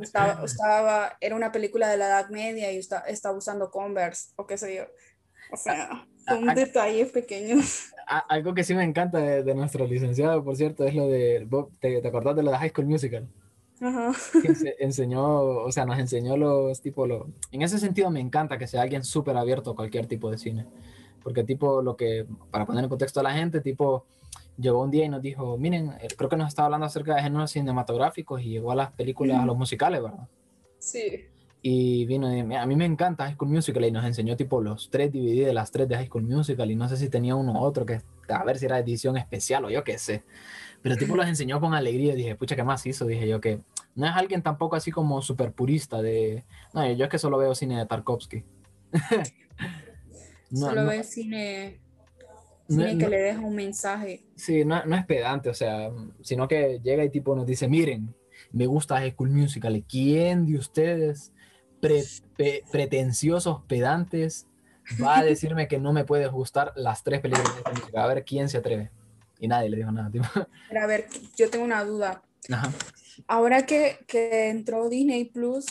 [0.00, 4.46] estaba, estaba, era una película de la Edad Media y está, estaba usando Converse, o
[4.46, 4.86] qué sé yo.
[5.52, 7.92] O sea, son detalles pequeños.
[8.28, 11.46] Algo que sí me encanta de, de, nuestro licenciado, por cierto, es lo de,
[11.80, 13.28] ¿te, te acordás de lo de High School Musical?
[13.80, 14.12] Ajá.
[14.40, 18.66] Que enseñó, o sea, nos enseñó los tipo, lo, en ese sentido me encanta que
[18.66, 20.66] sea alguien súper abierto a cualquier tipo de cine,
[21.22, 24.06] porque tipo lo que, para poner en contexto a la gente, tipo,
[24.56, 27.50] llegó un día y nos dijo, miren, creo que nos estaba hablando acerca de géneros
[27.50, 29.40] cinematográficos y llegó a las películas, mm.
[29.40, 30.28] a los musicales, ¿verdad?
[30.78, 31.26] Sí
[31.68, 34.88] y vino y a mí me encanta High School Musical y nos enseñó tipo los
[34.88, 37.54] tres DVD de las tres de High School Musical y no sé si tenía uno
[37.54, 40.22] u otro que a ver si era edición especial o yo qué sé.
[40.80, 43.62] Pero tipo los enseñó con alegría y dije pucha qué más hizo dije yo que
[43.96, 47.52] no es alguien tampoco así como súper purista de no yo es que solo veo
[47.56, 48.44] cine de Tarkovsky.
[50.48, 51.80] No, solo no, ve cine
[52.68, 54.22] cine no, que le deja un mensaje.
[54.36, 55.90] Sí no, no es pedante o sea
[56.22, 58.14] sino que llega y tipo nos dice miren
[58.52, 61.32] me gusta High School Musical ¿quién de ustedes
[62.36, 64.46] pre, pretenciosos pedantes
[65.02, 68.04] va a decirme que no me puede gustar las tres películas de música.
[68.04, 68.90] A ver quién se atreve.
[69.38, 70.10] Y nadie le dijo nada.
[70.10, 70.26] Tipo.
[70.68, 72.22] Pero a ver, yo tengo una duda.
[72.50, 72.70] Ajá.
[73.26, 75.66] Ahora que, que entró Disney Plus,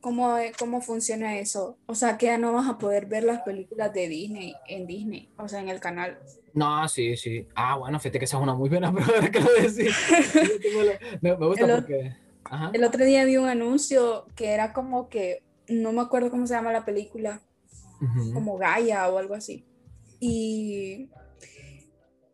[0.00, 1.78] ¿cómo, ¿cómo funciona eso?
[1.86, 5.30] O sea, que ya no vas a poder ver las películas de Disney en Disney,
[5.38, 6.18] o sea, en el canal.
[6.52, 7.46] No, sí, sí.
[7.54, 9.96] Ah, bueno, fíjate que esa es una muy buena prueba que lo decís.
[11.20, 12.23] me, me gusta el porque...
[12.54, 12.70] Ajá.
[12.72, 16.54] El otro día vi un anuncio que era como que, no me acuerdo cómo se
[16.54, 17.40] llama la película,
[18.00, 18.34] uh -huh.
[18.34, 19.66] como Gaia o algo así.
[20.20, 21.10] Y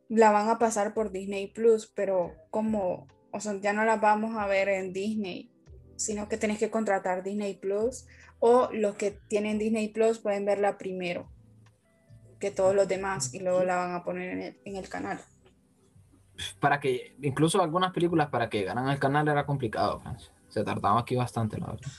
[0.09, 4.37] la van a pasar por Disney Plus, pero como o sea, ya no las vamos
[4.37, 5.51] a ver en Disney,
[5.97, 8.07] sino que tenés que contratar Disney Plus
[8.39, 11.31] o los que tienen Disney Plus pueden verla primero
[12.39, 15.21] que todos los demás y luego la van a poner en el, en el canal.
[16.59, 20.33] Para que, incluso algunas películas para que ganan el canal era complicado, Francia.
[20.49, 21.91] Se tardaba aquí bastante, la verdad.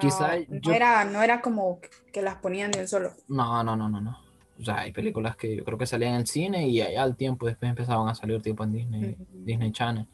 [0.00, 0.72] Quizá no, yo...
[0.72, 1.80] era, no era como
[2.12, 3.12] que las ponían de un solo.
[3.28, 4.18] No, no, no, no, no.
[4.60, 7.46] O sea, hay películas que yo creo que salían en cine y allá al tiempo
[7.46, 10.06] después empezaban a salir tipo en Disney, Disney Channel.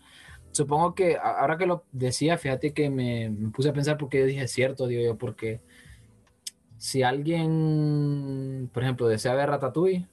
[0.50, 4.26] Supongo que ahora que lo decía, fíjate que me, me puse a pensar porque yo
[4.26, 5.60] dije cierto, digo yo, porque
[6.78, 10.06] si alguien, por ejemplo, desea ver Ratatouille,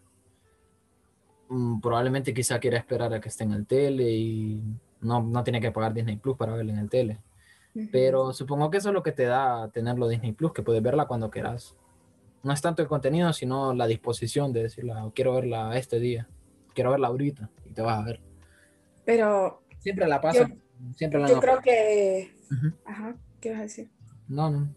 [1.81, 4.63] probablemente quizá quiera esperar a que esté en el tele y
[5.01, 7.19] no, no tiene que pagar Disney Plus para verla en el tele.
[7.91, 11.07] Pero supongo que eso es lo que te da tenerlo Disney Plus, que puedes verla
[11.07, 11.75] cuando quieras.
[12.41, 16.27] No es tanto el contenido, sino la disposición de decirla, quiero verla este día,
[16.73, 18.21] quiero verla ahorita, y te vas a ver.
[19.03, 19.61] Pero...
[19.79, 20.47] Siempre la pasa.
[20.47, 20.55] Yo,
[20.95, 22.33] siempre la yo creo que...
[22.85, 23.89] Ajá, ¿qué vas a decir?
[24.29, 24.73] No, no.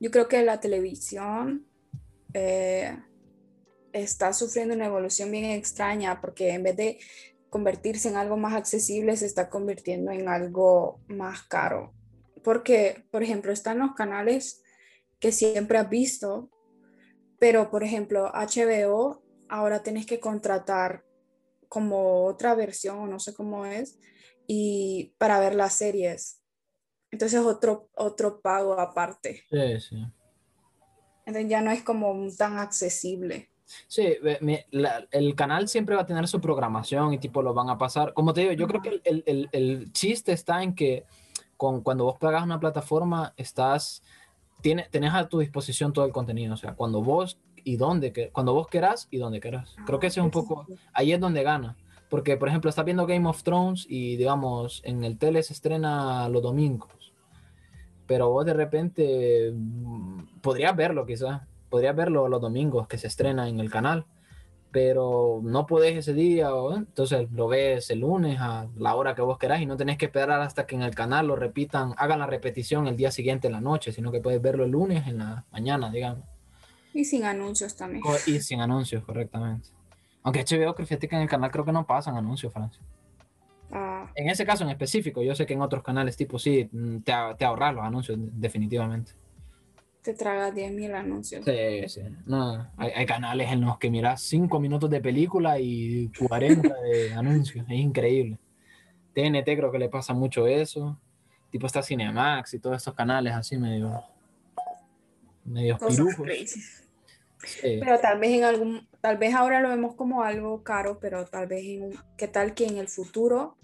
[0.00, 1.66] Yo creo que la televisión
[2.32, 2.96] eh,
[3.94, 6.98] está sufriendo una evolución bien extraña porque en vez de
[7.48, 11.94] convertirse en algo más accesible, se está convirtiendo en algo más caro.
[12.42, 14.60] Porque, por ejemplo, están los canales
[15.20, 16.50] que siempre has visto,
[17.38, 21.04] pero, por ejemplo, HBO, ahora tienes que contratar
[21.68, 24.00] como otra versión, o no sé cómo es,
[24.48, 26.42] y para ver las series.
[27.12, 29.44] Entonces otro, otro pago aparte.
[29.48, 29.96] Sí, sí.
[31.24, 33.53] Entonces ya no es como tan accesible.
[33.86, 34.06] Sí,
[35.10, 38.12] el canal siempre va a tener su programación y tipo lo van a pasar.
[38.12, 41.04] Como te digo, yo creo que el, el, el, chiste está en que
[41.56, 44.02] con, cuando vos pagas una plataforma, estás,
[44.60, 46.54] tiene, tenés a tu disposición todo el contenido.
[46.54, 49.74] O sea, cuando vos y dónde, que, cuando vos querás y donde querás.
[49.86, 51.76] Creo que ese es un poco, ahí es donde gana.
[52.10, 56.28] Porque, por ejemplo, estás viendo Game of Thrones y, digamos, en el tele se estrena
[56.28, 57.04] los domingos
[58.06, 61.42] pero vos de repente mm, podrías verlo quizás,
[61.74, 64.06] podrías verlo los domingos que se estrena en el canal,
[64.70, 69.38] pero no podés ese día, entonces lo ves el lunes a la hora que vos
[69.38, 72.28] querás y no tenés que esperar hasta que en el canal lo repitan, hagan la
[72.28, 75.44] repetición el día siguiente en la noche, sino que puedes verlo el lunes en la
[75.50, 76.22] mañana, digamos.
[76.92, 78.04] Y sin anuncios también.
[78.24, 79.70] Y sin anuncios, correctamente.
[80.22, 82.80] Aunque HBO, fíjate que en el canal creo que no pasan anuncios, Francia.
[83.72, 84.08] Ah.
[84.14, 86.70] En ese caso en específico, yo sé que en otros canales tipo sí,
[87.02, 89.23] te, te ahorras los anuncios definitivamente.
[90.04, 91.44] Te tragas 10.000 anuncios.
[91.46, 92.02] Sí, sí.
[92.26, 97.14] No, hay, hay, canales en los que miras 5 minutos de película y 40 de
[97.16, 97.64] anuncios.
[97.66, 98.38] Es increíble.
[99.14, 101.00] TNT creo que le pasa mucho eso.
[101.50, 104.04] Tipo está Cinemax y todos estos canales así medio...
[105.42, 106.28] medio pirujos.
[107.46, 107.78] Sí.
[107.80, 111.46] Pero tal vez en algún, tal vez ahora lo vemos como algo caro, pero tal
[111.46, 113.56] vez en, qué tal que en el futuro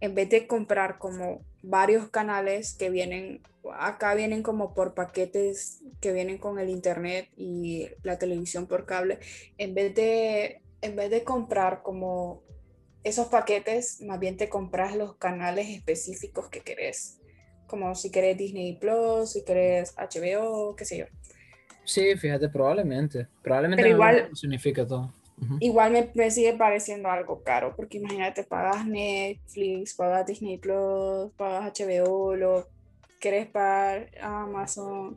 [0.00, 3.42] en vez de comprar como varios canales que vienen,
[3.74, 9.18] acá vienen como por paquetes que vienen con el internet y la televisión por cable,
[9.58, 12.44] en vez de, en vez de comprar como
[13.02, 17.20] esos paquetes, más bien te compras los canales específicos que querés,
[17.66, 21.06] como si querés Disney Plus, si querés HBO, qué sé yo.
[21.84, 23.26] Sí, fíjate, probablemente.
[23.42, 25.12] Probablemente Pero igual, significa todo.
[25.60, 31.72] Igual me, me, sigue pareciendo algo caro, porque imagínate, pagas Netflix, pagas Disney Plus, pagas
[31.78, 32.68] HBO, lo
[33.20, 35.16] querés pagar Amazon.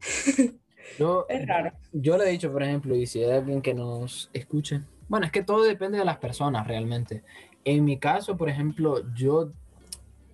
[0.98, 1.72] Yo, es raro.
[1.92, 5.32] Yo le he dicho, por ejemplo, y si hay alguien que nos escuche, bueno, es
[5.32, 7.22] que todo depende de las personas realmente.
[7.64, 9.52] En mi caso, por ejemplo, yo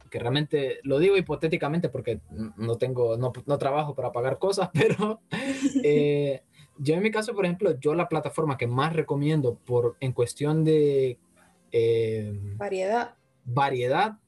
[0.08, 2.20] que realmente lo digo hipotéticamente porque
[2.56, 5.20] no tengo, no, no trabajo para pagar cosas, pero
[5.84, 6.42] eh,
[6.78, 10.64] yo en mi caso, por ejemplo, yo la plataforma que más recomiendo por, en cuestión
[10.64, 11.18] de...
[11.72, 13.14] Eh, variedad.
[13.44, 14.18] Variedad.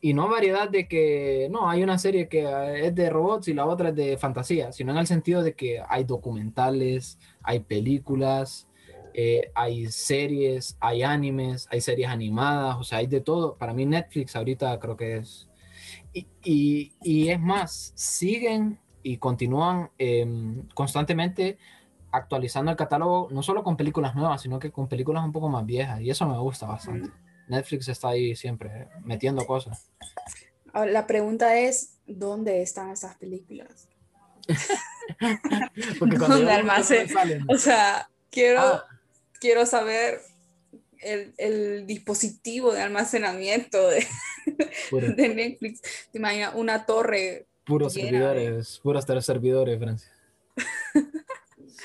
[0.00, 3.66] Y no variedad de que, no, hay una serie que es de robots y la
[3.66, 8.68] otra es de fantasía, sino en el sentido de que hay documentales, hay películas,
[9.12, 13.56] eh, hay series, hay animes, hay series animadas, o sea, hay de todo.
[13.56, 15.48] Para mí Netflix ahorita creo que es...
[16.12, 20.26] Y, y, y es más, siguen y continúan eh,
[20.74, 21.58] constantemente
[22.10, 25.64] actualizando el catálogo, no solo con películas nuevas, sino que con películas un poco más
[25.64, 26.00] viejas.
[26.00, 27.10] Y eso me gusta bastante.
[27.48, 29.90] Netflix está ahí siempre metiendo cosas.
[30.74, 33.88] La pregunta es, ¿dónde están esas películas?
[35.98, 37.08] Porque ¿Dónde almacén?
[37.48, 38.84] O sea, quiero, ah.
[39.40, 40.20] quiero saber
[41.00, 44.06] el, el, dispositivo de almacenamiento de,
[45.16, 45.82] de Netflix.
[46.12, 47.46] Te imaginas una torre.
[47.64, 48.82] Puros servidores, de...
[48.82, 50.10] puros servidores, Francia.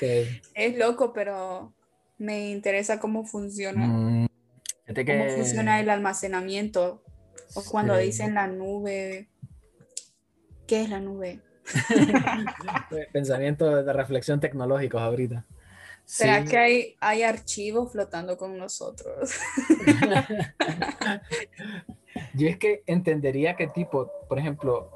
[0.00, 1.72] Es loco, pero
[2.18, 3.86] me interesa cómo funciona.
[3.86, 4.26] Mm,
[4.94, 5.04] que...
[5.04, 7.02] Cómo funciona el almacenamiento
[7.54, 8.06] O cuando Sí.
[8.06, 9.28] dicen la nube.
[10.66, 11.40] ¿Qué es la nube?
[13.12, 15.46] Pensamiento de reflexión tecnológicos ahorita.
[16.04, 16.48] ¿Será Sí.
[16.50, 19.32] que hay, hay archivos flotando con nosotros?
[22.34, 24.90] Yo es que entendería que tipo, por ejemplo,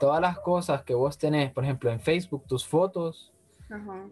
[0.00, 3.32] todas las cosas que vos tenés, por ejemplo, en Facebook, tus fotos,
[3.70, 4.06] Ajá.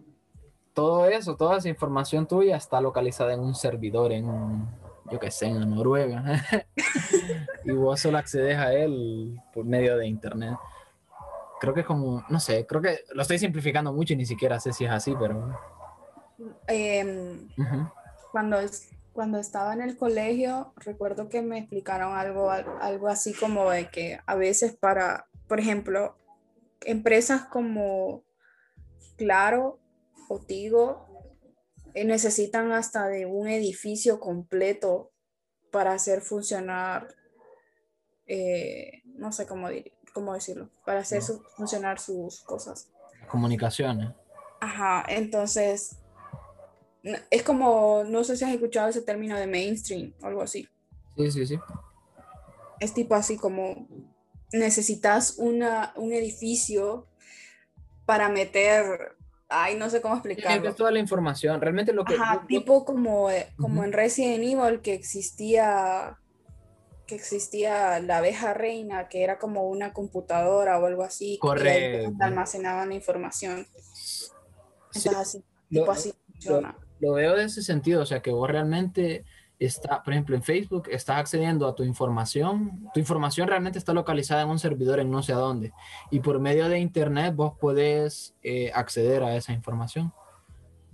[0.73, 4.67] Todo eso, toda esa información tuya está localizada en un servidor, en
[5.11, 6.23] yo qué sé, en Noruega.
[7.65, 10.55] y vos solo accedes a él por medio de internet.
[11.59, 14.59] Creo que es como, no sé, creo que lo estoy simplificando mucho y ni siquiera
[14.59, 15.55] sé si es así, pero...
[16.67, 17.49] Em,
[18.31, 18.57] cuando,
[19.13, 23.89] cuando estaba en el colegio, recuerdo que me explicaron algo, al- algo así como de
[23.89, 26.15] que a veces para, por ejemplo,
[26.85, 28.23] empresas como
[29.17, 29.77] Claro
[30.33, 31.07] o Tigo
[31.93, 35.11] eh, necesitan hasta de un edificio completo
[35.71, 37.13] para hacer funcionar,
[38.27, 42.89] eh, no sé cómo, dir- cómo decirlo, para hacer su- funcionar sus cosas.
[43.29, 44.09] Comunicaciones.
[44.61, 45.97] Ajá, entonces
[47.29, 50.67] es como, no sé si has escuchado ese término de mainstream o algo así.
[51.17, 51.59] Sí, sí, sí.
[52.79, 53.87] Es tipo así como
[54.53, 57.07] necesitas una, un edificio
[58.05, 59.15] para meter,
[59.51, 60.73] ay, no sé cómo Es que explicarlo.
[60.75, 62.15] toda la información, realmente lo que...
[62.15, 63.83] Ajá, tipo como, eh, como Ujú.
[63.83, 66.17] en Resident Evil que existía
[67.05, 72.13] que existía la abeja reina, que era como una computadora o algo así, Correcto.
[72.21, 73.67] almacenaban la información.
[73.93, 74.29] Sí,
[74.95, 75.37] Entonces así,
[75.69, 76.77] lo- tipo así funciona.
[77.01, 79.25] lo veo de ese sentido, o sea, que vos realmente
[79.65, 84.41] está, por ejemplo, en Facebook estás accediendo a tu información, tu información realmente está localizada
[84.41, 85.71] en un servidor en no sé a dónde,
[86.09, 90.13] y por medio de internet vos podés eh, acceder a esa información.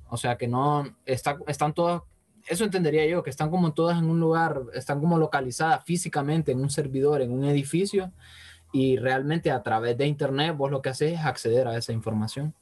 [0.10, 2.02] O sea, que no, está, están todas,
[2.48, 6.60] eso entendería yo, que están como todas en un lugar, están como localizadas físicamente en
[6.60, 8.12] un servidor, en un edificio,
[8.74, 12.54] y realmente a través de internet vos lo que haces es acceder a esa información.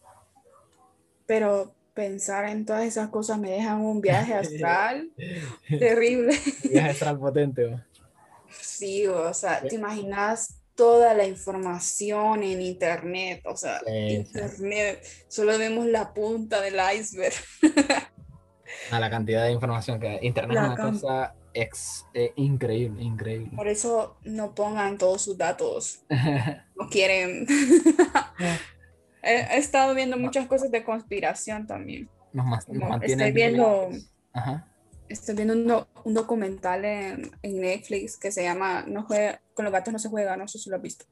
[1.25, 5.09] pero pensar en todas esas cosas me dejan un viaje astral
[5.67, 6.37] terrible.
[6.69, 7.71] Viaje astral potente.
[7.71, 7.83] ¿no?
[8.61, 14.13] Sí, o sea, te imaginas toda la información en internet, o sea, Sí, sí.
[14.17, 17.33] internet, solo vemos la punta del iceberg.
[18.91, 20.19] a la cantidad de información que hay.
[20.27, 23.51] Internet La es una cosa ex- eh, increíble, increíble.
[23.55, 26.01] Por eso no pongan todos sus datos,
[26.75, 27.47] no quieren.
[29.25, 32.09] He, he estado viendo muchas cosas de conspiración también.
[32.33, 32.65] nos,
[33.01, 33.89] estoy viendo.
[34.33, 34.67] Ajá.
[35.09, 39.65] estoy viendo un, do- un documental en, en Netflix que se llama no juega, Con
[39.65, 41.05] los gatos no se juega, no sé si lo has visto.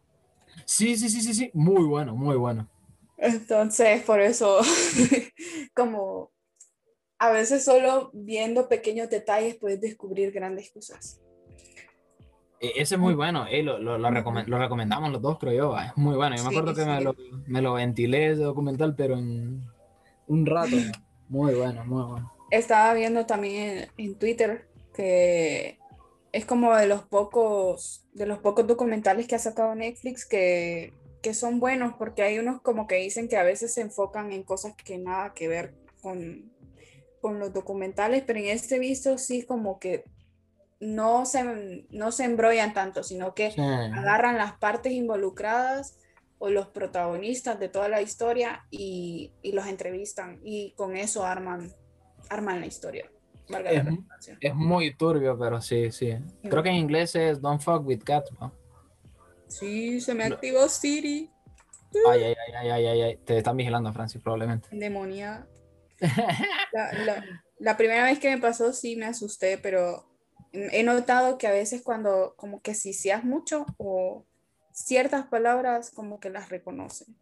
[0.66, 1.52] Sí, sí, sí, sí, sí.
[1.54, 2.70] Muy bueno, muy bueno.
[3.18, 4.60] Entonces, por eso,
[5.76, 6.32] como
[7.20, 11.20] a veces solo viendo pequeños detalles puedes descubrir grandes cosas.
[12.64, 13.46] E- Ese es muy bueno.
[13.48, 15.70] eh, lo, lo, lo, lo recomendamos los dos, creo yo.
[15.72, 16.36] va, Es muy bueno.
[16.36, 17.16] Yo me Sí, acuerdo que me lo,
[17.48, 19.64] me lo ventilé ese documental, pero en
[20.28, 20.78] un rato.
[21.28, 22.32] Muy bueno, muy bueno.
[22.50, 25.82] Estaba viendo también en, en Twitter que
[26.32, 31.34] es como de los pocos, de los pocos documentales que ha sacado Netflix que, que
[31.34, 34.76] son buenos, porque hay unos como que dicen que a veces se enfocan en cosas
[34.76, 36.52] que nada que ver con,
[37.22, 40.06] con los documentales, pero en este visto sí como que
[40.84, 43.62] no se, no se embrollan tanto, sino que Sí.
[43.62, 45.98] agarran las partes involucradas
[46.40, 51.72] o los protagonistas de toda la historia y, y los entrevistan y con eso arman,
[52.30, 53.10] arman la historia.
[53.50, 53.80] valga la
[54.20, 54.38] Es-.
[54.42, 56.16] Es muy turbio, pero sí, sí.
[56.50, 58.54] Creo que en inglés es Don't fuck with cats, ¿no?
[59.48, 61.30] Sí, se me activó Siri,
[62.10, 63.18] Ay, ay, ay, ay, ay, ay, ay.
[63.18, 64.68] Te están vigilando, Francis, probablemente.
[64.72, 65.48] demonia.
[66.74, 67.24] La, la-
[67.60, 70.10] la primera vez que me pasó sí me asusté, pero
[70.54, 74.26] he notado que a veces cuando como que si seas mucho o
[74.72, 77.16] ciertas palabras como que las reconocen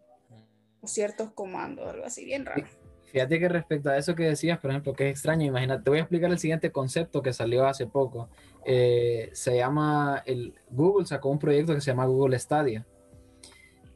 [0.81, 2.65] o ciertos comandos, algo así bien raro.
[3.11, 5.99] Fíjate que respecto a eso que decías, por ejemplo, que es extraño, imagínate, te voy
[5.99, 8.29] a explicar el siguiente concepto que salió hace poco.
[8.65, 12.85] Eh, se llama, el, Google sacó un proyecto que se llama Google Stadia,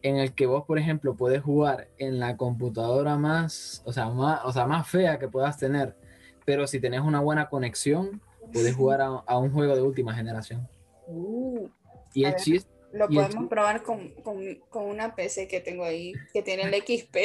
[0.01, 4.41] en el que vos, por ejemplo, puedes jugar en la computadora más, o sea, más,
[4.43, 5.95] o sea, más fea que puedas tener,
[6.43, 8.21] pero si tenés una buena conexión,
[8.53, 10.67] puedes jugar a, a un juego de última generación.
[11.07, 11.67] Uh,
[12.13, 16.41] Y el chiste, Lo podemos probar con, con, con una PC que tengo ahí, que
[16.41, 17.15] tiene el XP.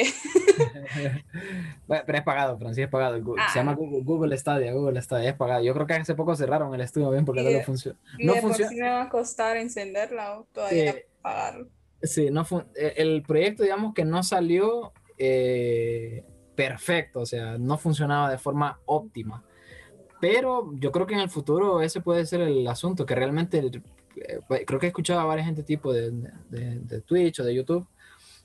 [1.87, 3.21] Bueno, pero es pagado, Francis, es pagado.
[3.39, 3.49] Ah.
[3.51, 5.63] Se llama Google, Google Stadia, Google Stadia, es pagado.
[5.63, 7.99] Yo creo que hace poco cerraron el estudio bien porque Y no lo funciona.
[8.17, 8.69] Y No funciona.
[8.69, 10.99] sí me va a costar encenderla o todavía Sí.
[11.21, 11.65] pagar.
[12.03, 12.45] Sí, no
[12.75, 16.23] eh, el proyecto, digamos que no salió eh,
[16.55, 19.43] perfecto, o sea, no funcionaba de forma óptima.
[20.21, 23.71] Pero yo creo que en el futuro ese puede ser el asunto, que realmente
[24.15, 26.11] eh, creo que he escuchado a varias gente tipo de,
[26.49, 27.87] de, de Twitch o de YouTube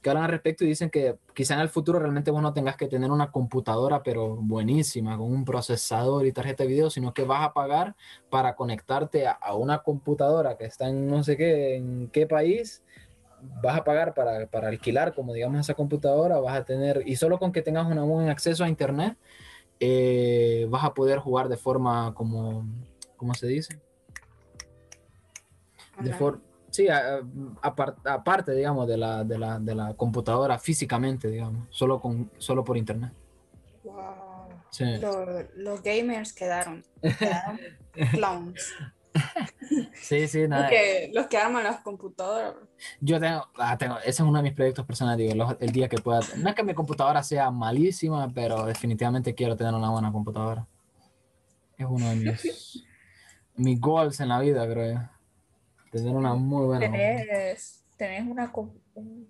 [0.06, 2.76] que hablan al respecto y dicen que quizá en el futuro realmente vos no tengas
[2.76, 7.24] que tener una computadora, pero buenísima, con un procesador y tarjeta de video, sino que
[7.24, 7.96] vas a pagar
[8.30, 12.84] para conectarte a, una computadora que está en no sé qué, en qué país,
[13.60, 17.40] vas a pagar para, para, alquilar, como digamos, esa computadora, vas a tener, y solo
[17.40, 19.16] con que tengas un buen acceso a Internet,
[19.80, 22.66] eh, vas a poder jugar de forma como,
[23.16, 23.80] ¿cómo se dice?
[26.00, 26.42] De forma
[26.76, 26.88] Sí,
[27.62, 32.76] aparte, digamos, de la, de, la, de la computadora físicamente, digamos, solo, con, solo por
[32.76, 33.12] internet.
[33.82, 34.26] Wow.
[35.56, 37.58] Los, gamers quedaron, quedaron
[38.10, 38.74] clowns.
[39.94, 40.70] Sí, sí, nada.
[41.12, 42.54] los que arman las computadoras.
[43.00, 45.98] Yo tengo, ah, tengo, ese es uno de mis proyectos personales, digo, el día que
[45.98, 46.20] pueda.
[46.36, 50.66] No es que mi computadora sea malísima, pero definitivamente quiero tener una buena computadora.
[51.76, 52.84] Es uno de mis,
[53.56, 55.00] mis goals en la vida, creo yo.
[55.90, 56.80] Tener una muy buena.
[56.80, 58.52] Tenés, tenés una,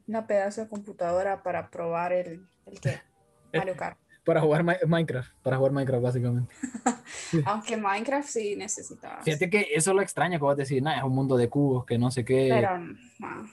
[0.06, 3.00] una pedazo de computadora para probar el, el qué?
[3.52, 3.98] Mario Kart.
[4.26, 6.54] Para jugar Minecraft, para jugar Minecraft básicamente.
[7.46, 9.22] Aunque Minecraft sí necesitaba.
[9.22, 11.96] Fíjate que eso lo extraño que vos decís, nada, es un mundo de cubos que
[11.96, 12.48] no sé qué.
[12.50, 12.76] Pero,
[13.20, 13.48] no.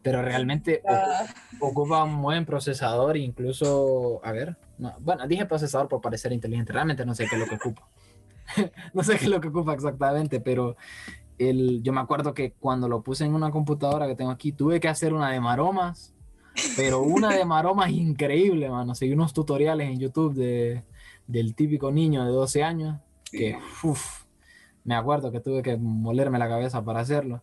[0.00, 1.26] Pero realmente ah.
[1.60, 4.56] ocupa un buen procesador, incluso, a ver,
[5.00, 7.86] bueno, dije procesador por parecer inteligente, realmente no sé qué es lo que ocupa.
[8.94, 10.78] no sé qué es lo que ocupa exactamente, pero
[11.36, 14.80] el, yo me acuerdo que cuando lo puse en una computadora que tengo aquí, tuve
[14.80, 16.14] que hacer una de maromas,
[16.76, 18.94] pero una de maromas increíble, mano.
[18.94, 20.84] Seguí unos tutoriales en YouTube de,
[21.26, 23.00] del típico niño de 12 años,
[23.30, 24.24] que uf,
[24.84, 27.42] me acuerdo que tuve que molerme la cabeza para hacerlo.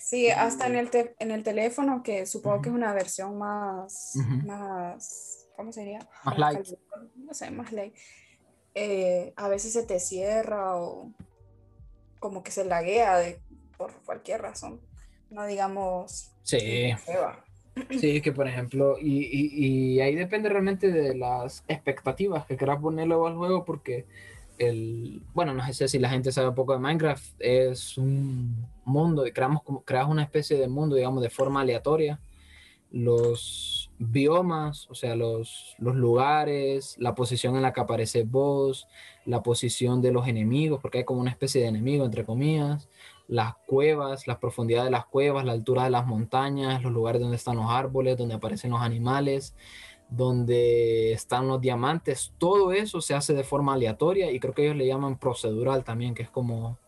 [0.00, 5.46] Sí, hasta en el, en el teléfono, que supongo que es una versión más, más
[5.56, 6.00] ¿cómo sería?
[6.24, 6.66] Más light.
[7.16, 7.94] No sé, más light.
[8.74, 11.12] Eh, a veces se te cierra o
[12.18, 13.40] como que se laguea de,
[13.76, 14.80] por cualquier razón.
[15.30, 16.32] No digamos.
[16.42, 16.92] Sí.
[17.98, 23.14] Sí, que por ejemplo, y, y, ahí depende realmente de las expectativas que quieras ponerle
[23.14, 24.06] al juego, porque
[24.58, 29.62] el, bueno, no sé si la gente sabe poco de Minecraft, es un mundo, creamos,
[29.84, 32.20] creas una especie de mundo, digamos, de forma aleatoria.
[32.90, 38.86] Los biomas, o sea, los, los lugares, la posición en la que aparece vos,
[39.24, 42.88] la posición de los enemigos, porque hay como una especie de enemigo, entre comillas,
[43.32, 47.36] las cuevas, la profundidad de las cuevas, la altura de las montañas, los lugares donde
[47.36, 49.54] están los árboles, donde aparecen los animales,
[50.10, 54.76] donde están los diamantes, todo eso se hace de forma aleatoria y creo que ellos
[54.76, 56.78] le llaman procedural también, que es como,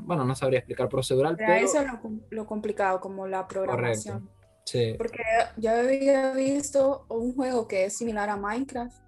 [0.00, 1.52] bueno, no sabría explicar procedural, pero...
[1.52, 1.86] eso es
[2.30, 4.28] lo, complicado, como la programación.
[4.64, 4.96] Sí.
[4.98, 5.22] Porque
[5.56, 9.00] ya había visto un juego que es similar a Minecraft,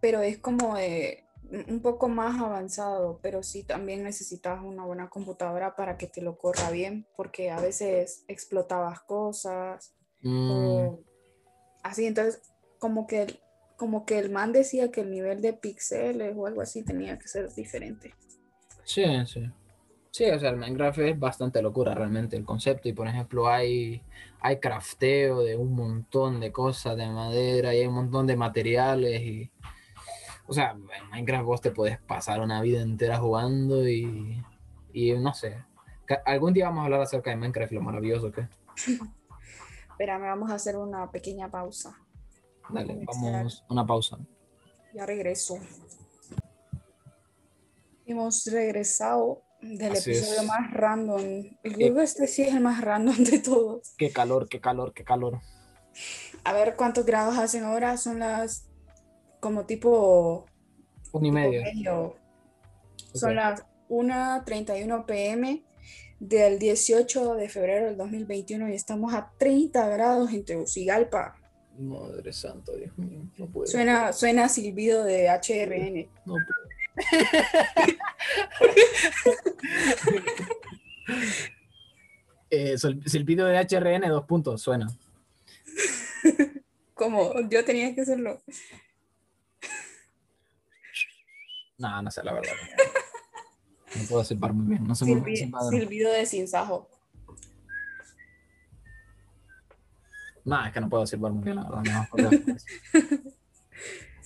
[0.00, 5.76] pero es como de un poco más avanzado, pero sí también necesitas una buena computadora
[5.76, 10.88] para que te lo corra bien, porque a veces explotabas cosas mm.
[11.82, 12.42] así, entonces
[12.78, 13.38] como que,
[13.76, 17.28] como que el man decía que el nivel de píxeles o algo así tenía que
[17.28, 18.14] ser diferente.
[18.84, 19.50] Sí, sí.
[20.10, 24.00] Sí, o sea, el Minecraft es bastante locura realmente el concepto y por ejemplo hay,
[24.40, 29.20] hay crafteo de un montón de cosas de madera y hay un montón de materiales
[29.22, 29.50] y
[30.46, 34.42] o sea, en Minecraft vos te puedes pasar una vida entera jugando y,
[34.92, 35.64] y no sé.
[36.26, 38.46] Algún día vamos a hablar acerca de Minecraft y lo maravilloso que
[39.90, 41.96] Espera, me vamos a hacer una pequeña pausa.
[42.68, 44.18] Dale, vamos, una pausa.
[44.92, 45.58] Ya regreso.
[48.06, 51.22] Hemos regresado del episodio más random.
[51.62, 53.94] El juego este sí es el más random de todos.
[53.96, 55.40] Qué calor, qué calor, qué calor.
[56.42, 57.96] A ver cuántos grados hacen ahora.
[57.96, 58.68] Son las
[59.44, 60.46] como tipo...
[61.12, 62.16] Un y medio.
[63.12, 65.62] Son las 1.31 pm
[66.18, 71.36] del 18 de febrero del 2021 y estamos a 30 grados en Tegucigalpa.
[71.78, 73.66] Madre santa, Dios mío, no puedo.
[73.66, 76.08] Suena, suena silbido de HRN.
[76.24, 76.64] No puedo.
[82.48, 84.88] eh, silbido de HRN, dos puntos, suena.
[86.94, 88.40] Como yo tenía que hacerlo.
[91.78, 92.52] No, no sé, la verdad.
[93.96, 94.84] No puedo silbar muy bien.
[94.88, 96.88] No sé muy bien Silbido de sinsajo.
[100.44, 102.08] No, es que no puedo silbar muy bien, la verdad.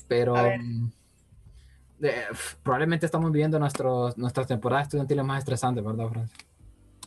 [0.09, 0.91] Pero mm,
[2.63, 6.37] probablemente estamos viviendo nuestros, nuestras temporadas estudiantiles más estresantes, ¿verdad, Francia?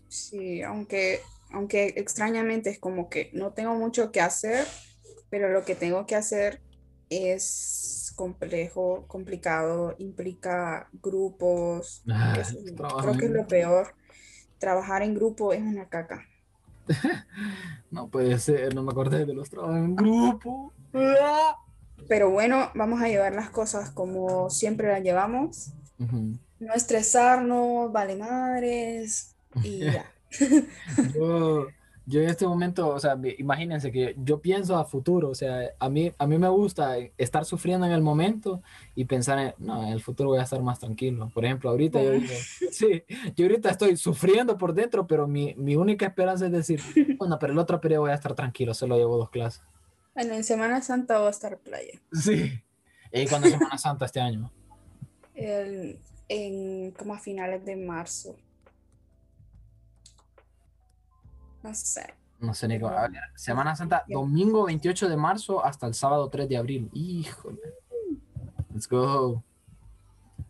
[0.08, 1.22] Sí, aunque,
[1.52, 4.68] aunque extrañamente es como que no tengo mucho que hacer,
[5.30, 6.62] pero lo que tengo que hacer
[7.10, 7.81] es
[8.22, 12.38] complejo, complicado, implica grupos, ah,
[13.02, 13.96] creo que es lo peor.
[14.60, 16.28] trabajar en grupo es una caca.
[17.90, 20.72] No puede ser, no me acordé de los trabajos en grupo.
[22.08, 25.74] Pero bueno, vamos a llevar las cosas como siempre las llevamos.
[25.98, 30.06] No estresarnos, vale madres y ya.
[31.14, 31.68] Yo,
[32.12, 35.90] yo en este momento, o sea, imagínense que yo pienso a futuro, o sea, a
[35.90, 38.62] mí, a mí me gusta estar sufriendo en el momento
[38.96, 41.32] y pensar en, no, en el futuro voy a estar más tranquilo.
[41.34, 42.12] Por ejemplo, ahorita yo
[42.72, 43.04] sí,
[43.36, 46.82] yo ahorita estoy sufriendo por dentro, pero mi, mi única esperanza es decir,
[47.18, 49.64] bueno, pero el otro periodo voy a estar tranquilo, solo llevo dos clases.
[50.14, 51.94] Bueno, en Semana Santa va a estar playa.
[52.12, 52.62] Sí.
[53.14, 54.52] ¿Y cuando es Semana Santa este año?
[55.34, 55.98] El-
[56.34, 58.36] en como a finales de marzo.
[61.64, 62.14] No sé.
[62.40, 62.96] No sé ni cómo.
[63.36, 66.90] Semana Santa, domingo 28 de marzo hasta el sábado 3 de abril.
[66.94, 67.60] Híjole.
[68.74, 69.44] Let's go.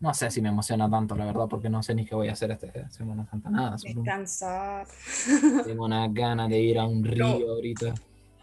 [0.00, 2.32] No sé si me emociona tanto, la verdad, porque no sé ni qué voy a
[2.32, 3.50] hacer esta Semana Santa.
[3.50, 4.86] Nada, solo Descansar.
[5.64, 7.94] tengo una gana de ir a un río ahorita.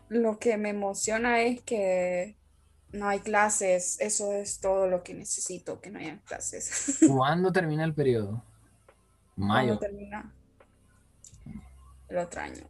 [0.10, 2.38] Lo que me emociona es que
[2.94, 4.00] no hay clases.
[4.00, 7.00] Eso es todo lo que necesito, que no haya clases.
[7.08, 8.44] ¿Cuándo termina el periodo?
[9.36, 9.80] ¿Cuándo Mayo.
[9.80, 10.32] termina?
[12.10, 12.64] El otro año.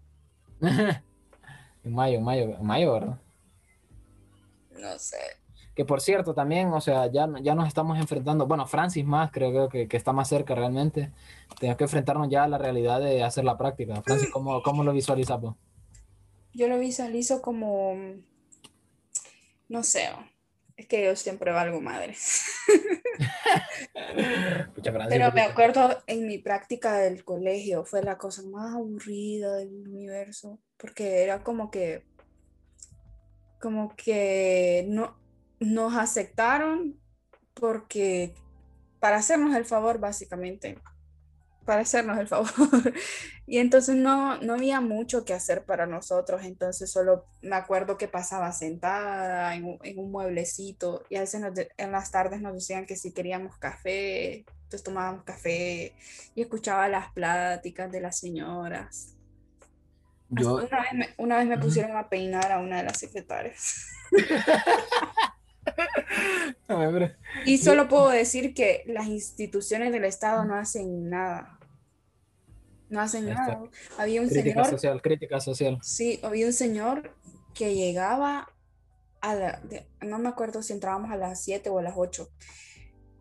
[0.62, 3.20] en mayo, en mayo, en mayo, ¿verdad?
[4.72, 5.18] No sé.
[5.76, 9.70] Que por cierto, también, o sea, ya, ya nos estamos enfrentando, bueno, Francis más, creo,
[9.70, 11.14] que, que está más cerca realmente.
[11.58, 14.02] Tenemos que enfrentarnos ya a la realidad de hacer la práctica.
[14.02, 15.56] Francis, ¿cómo, cómo lo visualizas vos?
[16.54, 17.96] Yo lo visualizo como,
[19.70, 20.10] no sé,
[20.76, 22.16] es que yo siempre valgo madre.
[24.76, 29.56] Pucha, Francis, Pero me acuerdo en mi práctica del colegio, fue la cosa más aburrida
[29.58, 32.06] del universo, porque era como que,
[33.60, 35.18] como que no,
[35.60, 37.00] nos aceptaron
[37.54, 38.34] porque,
[39.00, 40.78] para hacernos el favor, básicamente,
[41.66, 42.50] para hacernos el favor.
[43.46, 48.08] Y entonces no, no había mucho que hacer para nosotros, entonces solo me acuerdo que
[48.08, 52.54] pasaba sentada en un, en un mueblecito y a veces nos en las tardes nos
[52.54, 55.96] decían que si queríamos café, entonces tomábamos café
[56.36, 59.16] y escuchaba las pláticas de las señoras.
[60.30, 63.88] Yo, Una vez, me, una vez me pusieron a peinar a una de las secretarias.
[67.46, 71.60] Y solo puedo decir que las instituciones del Estado no hacen nada.
[72.90, 73.62] No hacen nada.
[73.98, 75.80] Había un crítica señor social, crítica social.
[75.84, 77.16] Sí, había un señor
[77.54, 78.52] que llegaba
[79.22, 82.30] a la, de- no me acuerdo si entrábamos a las 7 o a las 8.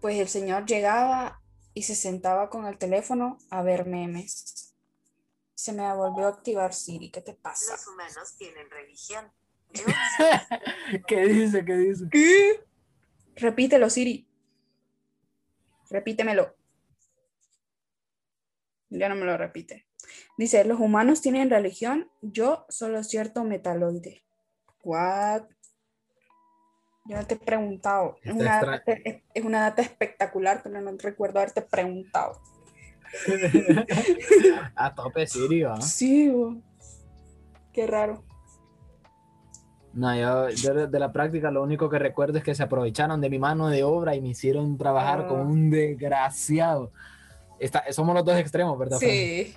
[0.01, 1.43] Pues el señor llegaba
[1.75, 4.75] y se sentaba con el teléfono a ver memes.
[5.55, 7.73] Se me volvió a activar Siri, ¿qué te pasa?
[7.73, 9.33] Los humanos tienen religión.
[11.07, 11.65] ¿Qué dice?
[11.65, 12.05] ¿Qué dice?
[12.11, 12.61] ¿Qué?
[13.37, 14.27] Repítelo, Siri.
[15.91, 16.55] Repítemelo.
[18.91, 19.87] Ya no me lo repite.
[20.37, 24.23] Dice, los humanos tienen religión, yo solo cierto metaloide.
[24.83, 25.43] What?
[27.05, 28.17] Yo no te he preguntado.
[28.23, 32.41] Es una, data, es- es una data espectacular, pero no recuerdo haberte preguntado.
[34.77, 35.73] a tope Sirio.
[35.73, 35.81] ¿ah?
[35.81, 36.57] Sí, bo.
[37.73, 38.25] qué raro.
[39.95, 43.31] No, yo, yo de- la práctica lo único que recuerdo es que se aprovecharon de
[43.31, 45.29] mi mano de obra y me hicieron trabajar Ah.
[45.29, 46.93] como un desgraciado.
[47.59, 48.99] Está- somos los dos extremos, ¿verdad?
[48.99, 49.55] Sí.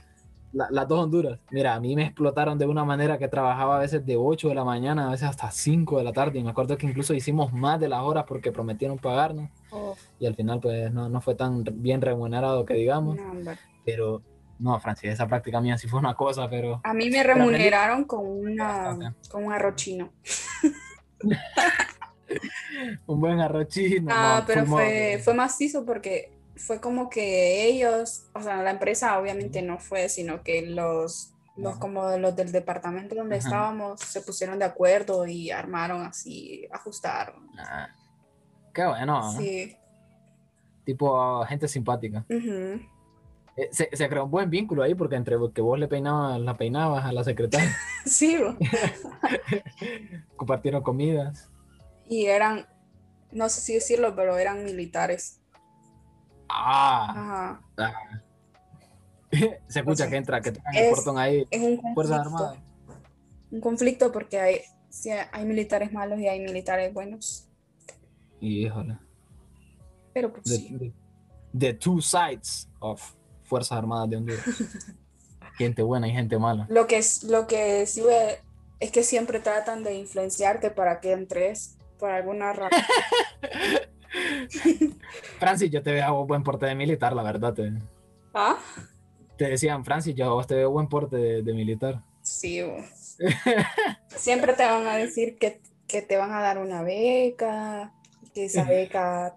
[0.53, 1.39] La- las dos Honduras.
[1.51, 4.55] Mira, a mí me explotaron de una manera que trabajaba a veces de 8 de
[4.55, 6.39] la mañana, a veces hasta 5 de la tarde.
[6.39, 9.49] Y me acuerdo que incluso hicimos más de las horas porque prometieron pagarnos.
[9.71, 13.15] Oh, Y al final, pues no, no fue tan bien remunerado que digamos.
[13.17, 13.51] no.
[13.86, 14.21] Pero
[14.62, 18.25] no, Francis, esa práctica mía sí fue una cosa, pero A mí me remuneraron con,
[18.25, 20.13] una, con un arroz chino.
[23.08, 24.12] un buen arroz chino.
[24.13, 29.20] Ah, no, pero fue, fue macizo porque fue como que ellos, o sea, la empresa
[29.20, 33.47] obviamente no fue, sino que los, los como los del departamento donde Ajá.
[33.47, 37.50] estábamos se pusieron de acuerdo y armaron así, ajustaron.
[37.58, 37.89] Ah,
[38.75, 39.32] qué bueno, ¿no?
[39.39, 39.75] Sí.
[40.86, 42.25] tipo gente simpática.
[42.29, 42.88] Eh,
[43.71, 47.05] Se, se creó un buen vínculo ahí porque entre que vos le peinabas, la peinabas
[47.05, 47.75] a la secretaria,
[48.05, 48.37] Sí,
[50.36, 51.49] compartieron comidas.
[52.07, 52.65] y eran,
[53.32, 55.39] no sé si decirlo, pero eran militares.
[56.49, 58.23] Ah, Ajá.
[59.67, 62.45] se escucha que entra, que tocan el portón ahí, Es un Fuerzas conflicto.
[62.45, 62.63] Armadas.
[63.51, 67.47] Un conflicto porque hay, sí, hay militares malos y hay militares buenos.
[68.39, 68.97] Y híjole,
[70.13, 70.78] Pero pues the, sí.
[70.78, 70.93] the-
[71.57, 73.13] the two sides of
[73.51, 74.45] Fuerzas Armadas de Honduras.
[75.57, 76.65] gente buena y gente mala.
[76.69, 78.39] Lo que, es, lo que sí ve-
[78.79, 82.79] es que siempre tratan de influenciarte para que entres por alguna razón.
[85.37, 87.53] Francis, yo te veo buen porte de militar, la verdad.
[87.53, 87.73] Te,
[88.33, 88.57] ¿Ah?
[89.37, 92.01] Te decían, Francis, yo a vos te veo buen porte de, de militar.
[92.21, 92.61] Sí,
[94.15, 97.91] siempre te van a decir que, que te van a dar una beca,
[98.33, 99.36] que esa beca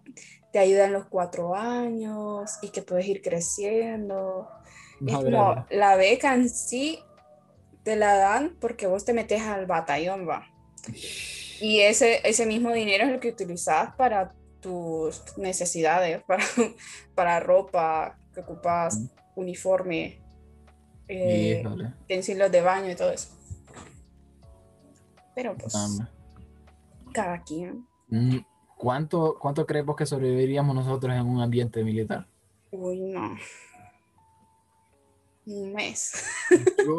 [0.55, 4.49] te ayuda en los cuatro años y que puedes ir creciendo.
[5.01, 7.01] No, es como la beca en sí
[7.83, 10.47] te la dan porque vos te metes al batallón, va.
[11.61, 16.45] Y ese, ese mismo dinero es el que utilizas para tus necesidades, para,
[17.17, 19.01] para ropa que ocupas,
[19.35, 20.23] uniforme,
[21.09, 21.65] eh,
[22.05, 23.37] utensilios de baño y todo eso.
[25.35, 26.07] Pero pues, Dame.
[27.13, 27.89] cada quien.
[28.07, 28.39] Mm,
[28.77, 32.27] ¿Cuánto, ¿Cuánto crees vos que sobreviviríamos nosotros en un ambiente militar?
[32.71, 33.37] Uy, no.
[35.47, 36.25] Un mes,
[36.87, 36.99] Yo,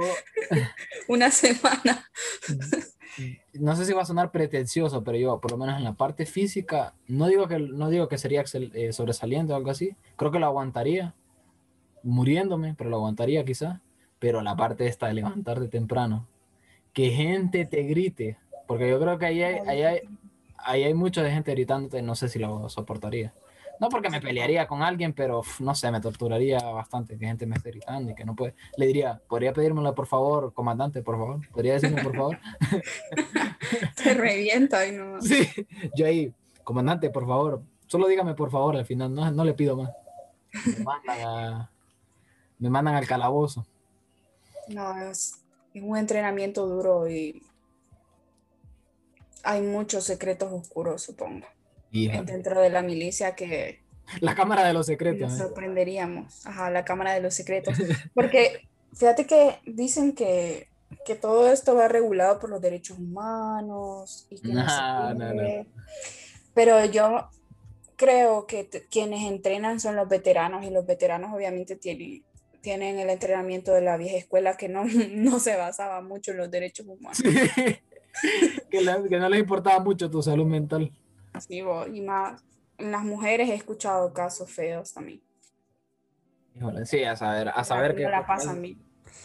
[1.07, 2.07] una semana.
[3.53, 6.27] no sé si va a sonar pretencioso, pero yo, por lo menos en la parte
[6.27, 9.95] física, no digo que, no digo que sería excel- eh, sobresaliente o algo así.
[10.15, 11.15] Creo que lo aguantaría,
[12.03, 13.79] muriéndome, pero lo aguantaría quizás.
[14.19, 16.27] Pero la parte esta de levantarte temprano,
[16.93, 18.37] que gente te grite,
[18.67, 20.01] porque yo creo que ahí hay, ahí hay,
[20.65, 23.33] ahí hay mucho de gente gritándote, no sé si lo soportaría.
[23.79, 27.57] No porque me pelearía con alguien, pero no sé, me torturaría bastante que gente me
[27.57, 28.55] esté gritando y que no puede.
[28.77, 31.49] Le diría, ¿podría pedírmela por favor, comandante, por favor?
[31.49, 32.39] ¿Podría decirme por favor?
[34.01, 35.21] Te revienta y no.
[35.21, 35.47] Sí,
[35.95, 36.33] yo ahí,
[36.63, 39.91] comandante, por favor, solo dígame por favor al final, no, no le pido más.
[40.77, 41.71] Me mandan, a-
[42.59, 43.65] me mandan al calabozo.
[44.69, 45.41] No, es,
[45.73, 47.43] es un entrenamiento duro y
[49.45, 51.45] hay muchos secretos oscuros, supongo,
[51.91, 53.85] dentro de la milicia que
[54.21, 55.33] la cámara de los nos secretos.
[55.33, 55.37] ¿eh?
[55.37, 56.45] sorprenderíamos.
[56.45, 57.75] Ajá, la Cámara de los Secretos.
[58.13, 60.67] Porque fíjate que dicen que,
[61.05, 65.65] que todo esto va regulado por los derechos humanos y que sé No, no, no.
[66.53, 67.29] Pero yo
[67.95, 72.23] creo que quienes entrenan son los veteranos y los veteranos obviamente tienen,
[72.61, 76.51] tienen el entrenamiento de la vieja escuela que no, no se basaba mucho en los
[76.51, 77.21] derechos humanos.
[78.69, 80.91] que, no les importaba mucho tu salud mental.
[81.47, 82.41] Sí, bo, y más
[82.77, 85.21] en las mujeres he escuchado casos feos también.
[86.55, 88.77] Híjole, sí, a saber, a saber qué no la pasan bien.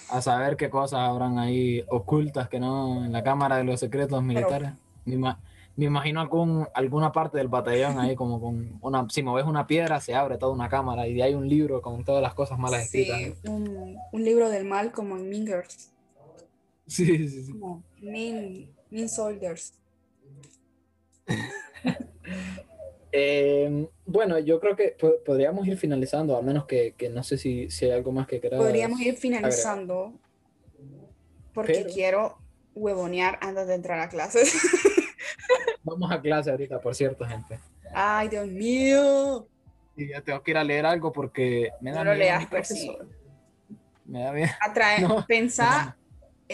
[0.09, 4.23] a saber qué cosas habrán ahí ocultas que no en la cámara de los secretos
[4.23, 4.73] militares.
[5.05, 5.39] Me, ima-
[5.77, 10.01] me imagino algún, alguna parte del batallón ahí como con una, si moves una piedra
[10.01, 12.83] se abre toda una cámara y de ahí un libro con todas las cosas malas
[12.85, 13.17] escritas.
[13.17, 15.93] Sí, un, un libro del mal como en Mean Girls,
[16.87, 17.53] Sí, sí, sí.
[17.53, 19.75] como Mean, mean Soldiers.
[23.13, 27.39] Eh, bueno, yo creo que po- podríamos ir finalizando, a menos que, que no sé
[27.39, 28.61] si, si hay algo más que quieras.
[28.61, 30.13] Podríamos ir finalizando
[31.53, 32.39] porque Pero- quiero
[32.75, 34.55] huevonear antes de entrar a clases.
[35.83, 37.59] Vamos a clase ahorita, por cierto, gente.
[37.93, 39.49] Ay, Dios mío.
[39.97, 42.47] Y ya tengo que ir a leer algo porque me da No lo leas, mi
[42.47, 42.97] pues, sí.
[44.05, 44.51] Me da miedo.
[44.61, 45.97] Atrae, No, pensá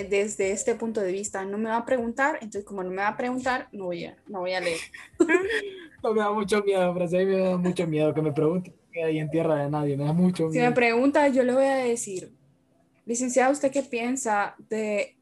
[0.05, 1.45] desde este punto de vista.
[1.45, 4.17] No me va a preguntar, entonces como no me va a preguntar, no voy a,
[4.29, 4.81] no voy a leer.
[6.03, 9.31] No, me da mucho miedo, Francia, me da mucho miedo que me pregunte hay en
[9.31, 10.71] tierra de nadie, me da mucho Si miedo.
[10.71, 12.33] me pregunta, yo le voy a decir,
[13.05, 15.17] licenciado, ¿usted qué piensa de,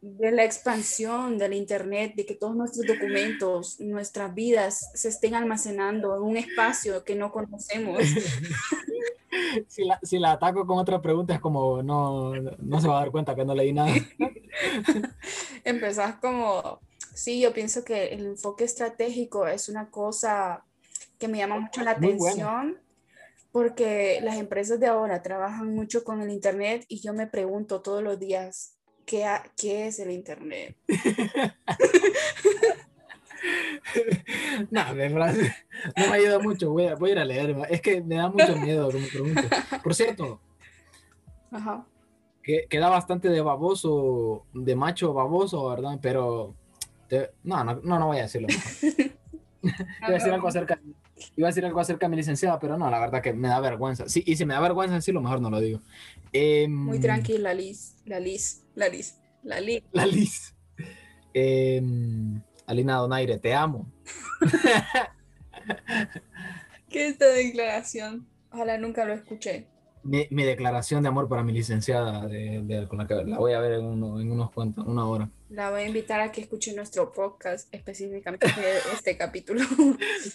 [0.00, 6.16] de la expansión del Internet, de que todos nuestros documentos, nuestras vidas se estén almacenando
[6.16, 7.98] en un espacio que no conocemos?
[9.68, 13.00] Si la, si la ataco con otra pregunta es como, no, no se va a
[13.00, 13.90] dar cuenta que no leí nada.
[15.64, 16.80] Empezás como,
[17.14, 20.64] sí, yo pienso que el enfoque estratégico es una cosa
[21.18, 22.48] que me llama mucho la Muy bueno.
[22.48, 22.78] atención.
[23.52, 28.02] Porque las empresas de ahora trabajan mucho con el Internet y yo me pregunto todos
[28.02, 29.26] los días, ¿qué,
[29.58, 30.74] qué es el Internet?
[34.70, 37.56] Nada, me no me ayuda mucho, voy a, voy a ir a leer.
[37.70, 39.48] Es que me da mucho miedo que me pregunte.
[39.82, 40.40] Por cierto,
[41.50, 41.86] Ajá.
[42.42, 45.98] que queda bastante de baboso, de macho baboso, ¿verdad?
[46.00, 46.54] Pero
[47.08, 48.48] te- no, no, no, no voy a decirlo.
[49.62, 50.80] Iba a decir algo acerca,
[51.36, 53.60] iba a decir algo acerca de mi licenciada, pero no, la verdad que me da
[53.60, 54.08] vergüenza.
[54.08, 55.80] Sí, y si me da vergüenza decirlo, mejor no lo digo.
[56.32, 57.94] Em, Muy tranquila, Liz.
[58.04, 59.84] La Liz, la Liz, la Liz.
[59.92, 60.52] La Liz.
[61.32, 63.90] Em, Alina Donaire, te amo.
[66.88, 68.26] ¿Qué es esta declaración?
[68.50, 69.66] Ojalá nunca lo escuché.
[70.04, 73.52] Mi, mi declaración de amor para mi licenciada, de, de- con la que la voy
[73.52, 75.30] a ver en, uno- en unos cuantos, una hora.
[75.48, 78.46] La voy a invitar a que escuche nuestro podcast, específicamente
[78.92, 79.60] este capítulo.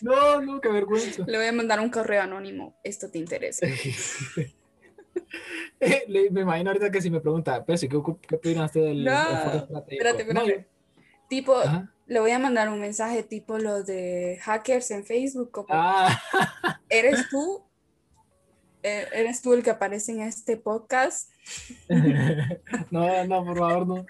[0.01, 1.23] No, no, qué vergüenza.
[1.27, 2.77] Le voy a mandar un correo anónimo.
[2.83, 3.67] Esto te interesa.
[5.79, 7.97] Me imagino ahorita que si me pregunta, pero si, ¿qué,
[8.27, 9.79] qué opinas usted del No, estratégico?
[9.89, 10.67] Espérate, No, espérate.
[11.29, 11.93] Tipo, yo- ajá.
[12.07, 16.19] Le voy a mandar un mensaje tipo lo de hackers en Facebook, como Ah,
[16.89, 17.63] ¿eres tú
[18.83, 21.29] Eh, ¿Eres tú el que aparece en este podcast?
[22.91, 24.05] no, no, por favor, no.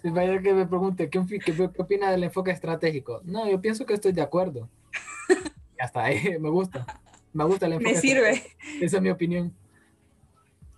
[0.00, 3.20] Si vaya que me pregunte, ¿qué, qué, qué opina del enfoque estratégico?
[3.24, 4.68] No, yo pienso que estoy de acuerdo.
[5.78, 6.86] Ya está, ahí, me gusta.
[7.32, 8.42] Me gusta el enfoque Me sirve.
[8.80, 9.52] Esa es mi opinión.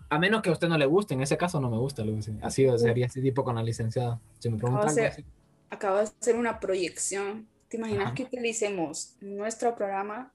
[0.08, 2.38] A menos que a usted no le guste, en ese caso no me gusta, Lucy.
[2.40, 4.18] Así sería ese tipo con la licenciada.
[4.38, 5.24] Si me pregunta O algo sea, así.
[5.74, 7.48] Acabo de hacer una proyección.
[7.68, 8.14] ¿Te imaginas Ajá.
[8.14, 10.32] que utilicemos nuestro programa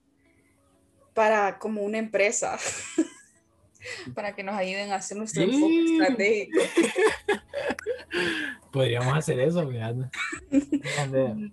[1.13, 2.57] para como una empresa?
[4.13, 5.49] para que nos ayuden a hacer nuestro Sí.
[5.49, 6.59] enfoque estratégico.
[8.71, 10.09] Podríamos hacer eso, fíjate.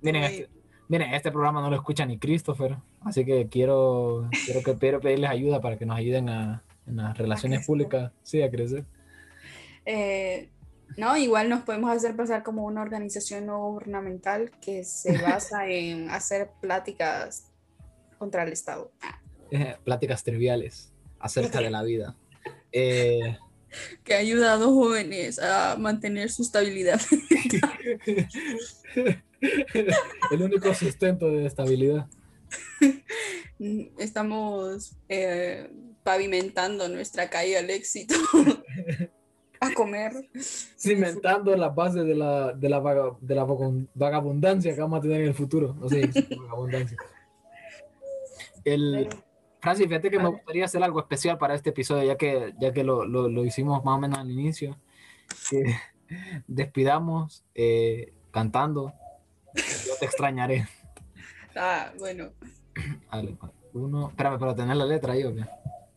[0.00, 0.48] Miren, este,
[0.88, 5.30] miren, este programa no lo escucha ni Christopher, así que quiero, quiero, que, quiero pedirles
[5.30, 8.84] ayuda para que nos ayuden a, en las relaciones públicas, sí, a crecer.
[9.84, 10.48] Eh,
[10.96, 16.10] no, igual nos podemos hacer pasar como una organización no gubernamental que se basa en
[16.10, 17.50] hacer pláticas
[18.18, 18.92] contra el Estado.
[19.50, 22.16] Eh, pláticas triviales acerca de la vida.
[22.72, 23.38] Eh,
[24.04, 27.00] Que ayuda a dos jóvenes a mantener su estabilidad.
[30.30, 32.06] el único sustento de estabilidad.
[33.98, 35.70] Estamos eh,
[36.02, 38.14] pavimentando nuestra calle al éxito.
[39.60, 40.12] A comer.
[40.76, 43.44] Cimentando las bases de la, de la, vaga- de la
[43.94, 45.74] vagabundancia que vamos a tener en el futuro.
[45.78, 46.08] No sé,
[46.40, 46.96] vagabundancia.
[48.64, 49.08] El,
[49.60, 52.84] Francis, fíjate que me gustaría hacer algo especial para este episodio, ya que, ya que
[52.84, 54.76] lo, lo- lo hicimos más o menos al inicio.
[55.50, 55.74] Que
[56.46, 58.92] despidamos eh, cantando.
[59.54, 60.66] Yo te extrañaré.
[61.58, 62.32] Ah, bueno.
[63.72, 64.10] Uno.
[64.10, 65.46] Espérame, pero tener la letra ahí, ¿o qué?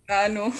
[0.08, 0.54] Ah, no.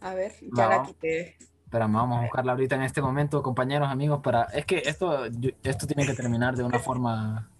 [0.00, 0.68] A ver, ya No.
[0.70, 1.36] la quité.
[1.64, 4.44] Espérame, vamos a buscarla ahorita en este momento, compañeros, amigos, para...
[4.44, 5.24] Es que esto,
[5.64, 7.50] esto tiene que terminar de una forma...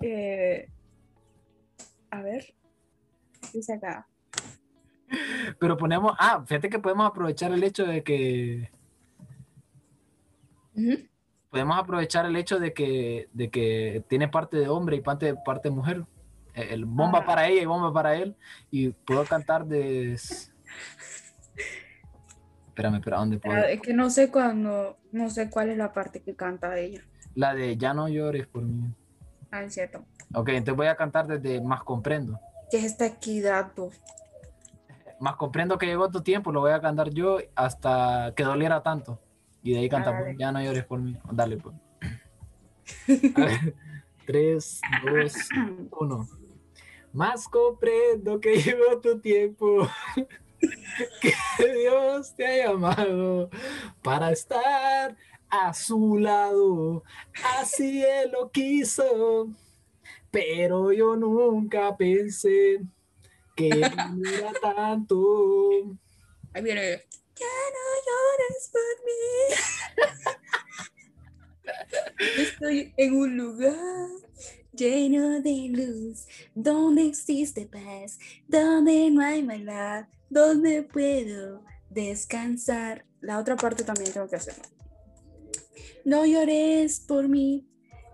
[0.00, 0.68] Eh,
[2.10, 2.54] a ver.
[3.54, 4.06] Dice acá.
[5.58, 6.14] Pero ponemos...
[6.18, 8.70] Ah, fíjate que podemos aprovechar el hecho de que...
[11.50, 15.70] Podemos aprovechar el hecho de que, de que tiene parte de hombre y parte, parte
[15.70, 16.04] de mujer.
[16.54, 17.24] El bomba Ah.
[17.24, 18.36] para ella y bomba para él.
[18.70, 20.18] Y puedo cantar de...
[22.68, 23.56] Espérame, espera, ¿dónde puedo?
[23.56, 27.02] Ah, Es que no sé cuándo, no sé cuál es la parte que canta ella.
[27.34, 28.94] La de Ya no llores por mí.
[29.50, 30.04] Ah, es cierto.
[30.34, 32.38] Ok, entonces voy a cantar desde Más comprendo.
[32.70, 33.72] ¿Qué es esta equidad?
[35.20, 39.20] Más comprendo que llegó tu tiempo, lo voy a cantar yo hasta que doliera tanto.
[39.62, 40.36] Y de ahí cantamos, Dale.
[40.38, 41.16] ya no llores por mí.
[41.32, 41.74] Dale, pues.
[43.36, 43.74] A ver,
[44.26, 45.34] Tres, dos,
[45.98, 46.28] uno.
[47.12, 49.88] Más comprendo que llegó tu tiempo.
[51.20, 51.32] Que
[51.78, 53.50] Dios te ha llamado
[54.02, 55.16] para estar
[55.48, 57.04] a su lado.
[57.58, 59.48] Así Él lo quiso.
[60.30, 62.80] Pero yo nunca pensé
[63.54, 65.96] que era tanto.
[66.52, 67.02] Ahí viene.
[67.36, 69.20] Ya no llores por mí.
[72.42, 74.08] Estoy en un lugar
[74.72, 83.04] lleno de luz, donde existe paz, donde no hay maldad, donde puedo descansar.
[83.20, 84.64] La otra parte también tengo que hacerlo.
[86.04, 87.68] No llores por mí,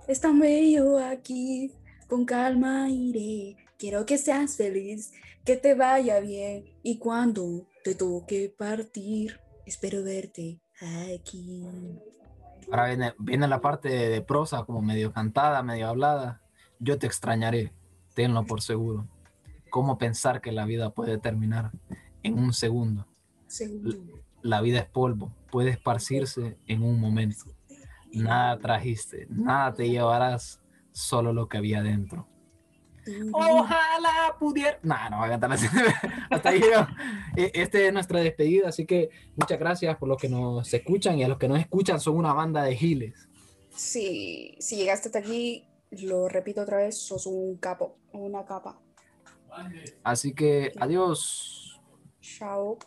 [0.08, 1.72] es tan bello aquí,
[2.08, 3.56] con calma iré.
[3.78, 5.12] Quiero que seas feliz,
[5.44, 10.60] que te vaya bien y cuando te toque partir, espero verte
[11.14, 11.66] aquí.
[12.70, 16.40] Ahora viene, viene la parte de, de prosa, como medio cantada, medio hablada.
[16.78, 17.72] Yo te extrañaré,
[18.14, 19.06] tenlo por seguro.
[19.70, 21.72] ¿Cómo pensar que la vida puede terminar
[22.24, 23.06] en un segundo?
[23.46, 23.96] Segundo.
[24.42, 27.44] La vida es polvo, puede esparcirse en un momento.
[28.12, 30.60] Nada trajiste, nada te llevarás,
[30.92, 32.28] solo lo que había dentro.
[33.32, 34.78] Ojalá pudiera.
[34.82, 35.52] No, no voy a cantar.
[36.30, 36.62] Hasta ahí.
[37.36, 41.24] E- Este es nuestra despedida, así que muchas gracias por los que nos escuchan y
[41.24, 43.28] a los que nos escuchan son una banda de giles.
[43.74, 48.80] Si, si llegaste hasta aquí, lo repito otra vez, sos un capo una capa.
[50.02, 51.63] Así que adiós.
[52.24, 52.78] Ciao.